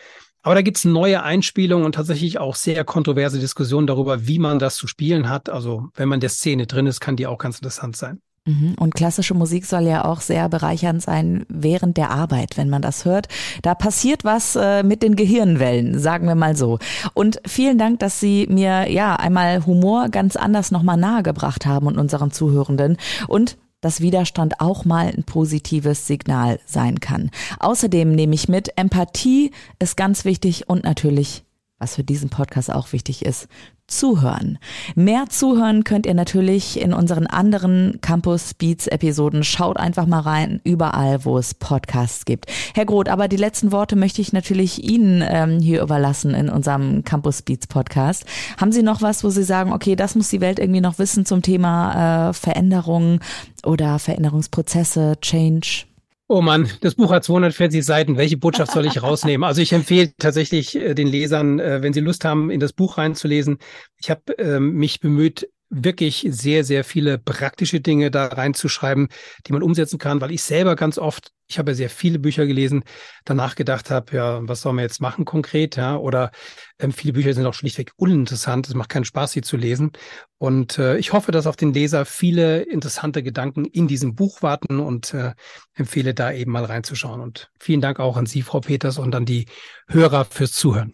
Aber 0.42 0.56
da 0.56 0.62
gibt's 0.62 0.84
neue 0.84 1.22
Einspielungen 1.22 1.86
und 1.86 1.94
tatsächlich 1.94 2.40
auch 2.40 2.56
sehr 2.56 2.82
kontroverse 2.84 3.38
Diskussionen 3.38 3.86
darüber, 3.86 4.26
wie 4.26 4.40
man 4.40 4.58
das 4.58 4.74
zu 4.74 4.88
spielen 4.88 5.28
hat. 5.28 5.48
Also 5.48 5.86
wenn 5.94 6.08
man 6.08 6.18
der 6.18 6.30
Szene 6.30 6.66
drin 6.66 6.88
ist, 6.88 6.98
kann 6.98 7.14
die 7.14 7.28
auch 7.28 7.38
ganz 7.38 7.58
interessant 7.58 7.96
sein. 7.96 8.20
Mhm. 8.44 8.74
Und 8.78 8.94
klassische 8.94 9.34
Musik 9.34 9.66
soll 9.66 9.82
ja 9.82 10.04
auch 10.04 10.20
sehr 10.20 10.48
bereichernd 10.48 11.00
sein 11.00 11.46
während 11.48 11.96
der 11.96 12.10
Arbeit, 12.10 12.56
wenn 12.56 12.68
man 12.68 12.82
das 12.82 13.04
hört. 13.04 13.28
Da 13.62 13.74
passiert 13.74 14.24
was 14.24 14.56
äh, 14.56 14.82
mit 14.82 15.02
den 15.02 15.14
Gehirnwellen, 15.14 15.98
sagen 16.00 16.26
wir 16.26 16.34
mal 16.34 16.56
so. 16.56 16.78
Und 17.14 17.40
vielen 17.46 17.78
Dank, 17.78 18.00
dass 18.00 18.18
Sie 18.18 18.48
mir 18.50 18.90
ja 18.90 19.14
einmal 19.14 19.64
Humor 19.64 20.08
ganz 20.08 20.34
anders 20.34 20.72
nochmal 20.72 20.96
nahegebracht 20.96 21.66
haben 21.66 21.86
und 21.86 21.98
unseren 21.98 22.32
Zuhörenden. 22.32 22.96
Und 23.28 23.58
dass 23.80 24.00
Widerstand 24.00 24.60
auch 24.60 24.84
mal 24.84 25.08
ein 25.08 25.24
positives 25.24 26.06
Signal 26.06 26.58
sein 26.66 27.00
kann. 27.00 27.30
Außerdem 27.58 28.12
nehme 28.12 28.34
ich 28.34 28.48
mit, 28.48 28.78
Empathie 28.78 29.50
ist 29.78 29.96
ganz 29.96 30.24
wichtig 30.24 30.68
und 30.68 30.84
natürlich 30.84 31.42
was 31.82 31.96
für 31.96 32.04
diesen 32.04 32.30
Podcast 32.30 32.72
auch 32.72 32.92
wichtig 32.92 33.24
ist, 33.24 33.48
zuhören. 33.88 34.58
Mehr 34.94 35.26
zuhören 35.28 35.84
könnt 35.84 36.06
ihr 36.06 36.14
natürlich 36.14 36.80
in 36.80 36.94
unseren 36.94 37.26
anderen 37.26 37.98
Campus 38.00 38.54
Beats 38.54 38.86
Episoden. 38.86 39.42
Schaut 39.42 39.76
einfach 39.76 40.06
mal 40.06 40.20
rein, 40.20 40.60
überall, 40.64 41.24
wo 41.24 41.36
es 41.36 41.54
Podcasts 41.54 42.24
gibt. 42.24 42.46
Herr 42.74 42.86
Groth, 42.86 43.08
aber 43.08 43.28
die 43.28 43.36
letzten 43.36 43.72
Worte 43.72 43.96
möchte 43.96 44.22
ich 44.22 44.32
natürlich 44.32 44.82
Ihnen 44.82 45.22
ähm, 45.26 45.58
hier 45.58 45.82
überlassen 45.82 46.34
in 46.34 46.48
unserem 46.48 47.04
Campus 47.04 47.42
Beats 47.42 47.66
Podcast. 47.66 48.24
Haben 48.58 48.72
Sie 48.72 48.82
noch 48.82 49.02
was, 49.02 49.24
wo 49.24 49.30
Sie 49.30 49.44
sagen, 49.44 49.72
okay, 49.72 49.96
das 49.96 50.14
muss 50.14 50.30
die 50.30 50.40
Welt 50.40 50.58
irgendwie 50.58 50.80
noch 50.80 50.98
wissen 50.98 51.26
zum 51.26 51.42
Thema 51.42 52.30
äh, 52.30 52.32
Veränderungen 52.32 53.18
oder 53.64 53.98
Veränderungsprozesse, 53.98 55.16
Change? 55.20 55.91
Oh 56.34 56.40
Mann, 56.40 56.66
das 56.80 56.94
Buch 56.94 57.12
hat 57.12 57.24
240 57.24 57.84
Seiten. 57.84 58.16
Welche 58.16 58.38
Botschaft 58.38 58.72
soll 58.72 58.86
ich 58.86 59.02
rausnehmen? 59.02 59.44
Also 59.44 59.60
ich 59.60 59.74
empfehle 59.74 60.14
tatsächlich 60.16 60.74
äh, 60.74 60.94
den 60.94 61.06
Lesern, 61.06 61.60
äh, 61.60 61.82
wenn 61.82 61.92
sie 61.92 62.00
Lust 62.00 62.24
haben, 62.24 62.50
in 62.50 62.58
das 62.58 62.72
Buch 62.72 62.96
reinzulesen. 62.96 63.58
Ich 63.98 64.08
habe 64.08 64.22
ähm, 64.38 64.72
mich 64.76 65.00
bemüht, 65.00 65.46
wirklich 65.72 66.26
sehr, 66.28 66.64
sehr 66.64 66.84
viele 66.84 67.18
praktische 67.18 67.80
Dinge 67.80 68.10
da 68.10 68.26
reinzuschreiben, 68.26 69.08
die 69.46 69.52
man 69.52 69.62
umsetzen 69.62 69.98
kann, 69.98 70.20
weil 70.20 70.30
ich 70.30 70.42
selber 70.42 70.76
ganz 70.76 70.98
oft, 70.98 71.32
ich 71.48 71.58
habe 71.58 71.70
ja 71.70 71.74
sehr 71.74 71.90
viele 71.90 72.18
Bücher 72.18 72.46
gelesen, 72.46 72.84
danach 73.24 73.54
gedacht 73.54 73.90
habe, 73.90 74.14
ja, 74.14 74.40
was 74.42 74.60
soll 74.60 74.74
man 74.74 74.84
jetzt 74.84 75.00
machen 75.00 75.24
konkret, 75.24 75.76
ja, 75.76 75.96
oder 75.96 76.30
ähm, 76.78 76.92
viele 76.92 77.14
Bücher 77.14 77.32
sind 77.32 77.46
auch 77.46 77.54
schlichtweg 77.54 77.92
uninteressant, 77.96 78.68
es 78.68 78.74
macht 78.74 78.90
keinen 78.90 79.06
Spaß, 79.06 79.32
sie 79.32 79.40
zu 79.40 79.56
lesen. 79.56 79.92
Und 80.36 80.78
äh, 80.78 80.98
ich 80.98 81.14
hoffe, 81.14 81.32
dass 81.32 81.46
auf 81.46 81.56
den 81.56 81.72
Leser 81.72 82.04
viele 82.04 82.62
interessante 82.62 83.22
Gedanken 83.22 83.64
in 83.64 83.88
diesem 83.88 84.14
Buch 84.14 84.42
warten 84.42 84.78
und 84.78 85.14
äh, 85.14 85.32
empfehle 85.74 86.12
da 86.12 86.32
eben 86.32 86.52
mal 86.52 86.64
reinzuschauen. 86.64 87.20
Und 87.20 87.50
vielen 87.58 87.80
Dank 87.80 87.98
auch 87.98 88.18
an 88.18 88.26
Sie, 88.26 88.42
Frau 88.42 88.60
Peters, 88.60 88.98
und 88.98 89.14
an 89.14 89.24
die 89.24 89.46
Hörer 89.88 90.26
fürs 90.26 90.52
Zuhören. 90.52 90.92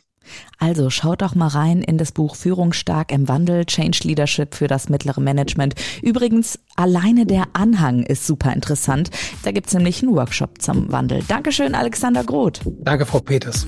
Also 0.59 0.91
schaut 0.91 1.23
doch 1.23 1.35
mal 1.35 1.49
rein 1.49 1.83
in 1.83 1.99
das 1.99 2.13
Buch 2.13 2.37
Führungsstark 2.37 3.13
im 3.13 3.29
Wandel, 3.29 3.65
Change 3.65 4.01
Leadership 4.05 4.55
für 4.55 4.67
das 4.67 4.89
mittlere 4.89 5.21
Management. 5.21 5.75
Übrigens, 6.03 6.59
alleine 6.77 7.27
der 7.27 7.45
Anhang 7.53 8.03
ist 8.03 8.27
super 8.27 8.53
interessant. 8.53 9.11
Da 9.43 9.53
gibt 9.53 9.69
es 9.69 9.75
nämlich 9.75 10.03
einen 10.03 10.15
Workshop 10.15 10.61
zum 10.61 10.91
Wandel. 10.93 11.23
Dankeschön, 11.29 11.75
Alexander 11.75 12.25
Groth. 12.25 12.61
Danke, 12.81 13.07
Frau 13.07 13.21
Peters. 13.21 13.67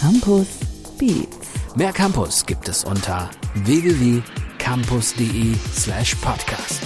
Campus 0.00 0.46
Beats. 0.98 1.50
Mehr 1.76 1.92
Campus 1.92 2.44
gibt 2.46 2.68
es 2.68 2.84
unter 2.84 3.30
www.campus.de 3.64 5.54
slash 5.74 6.14
podcast. 6.16 6.82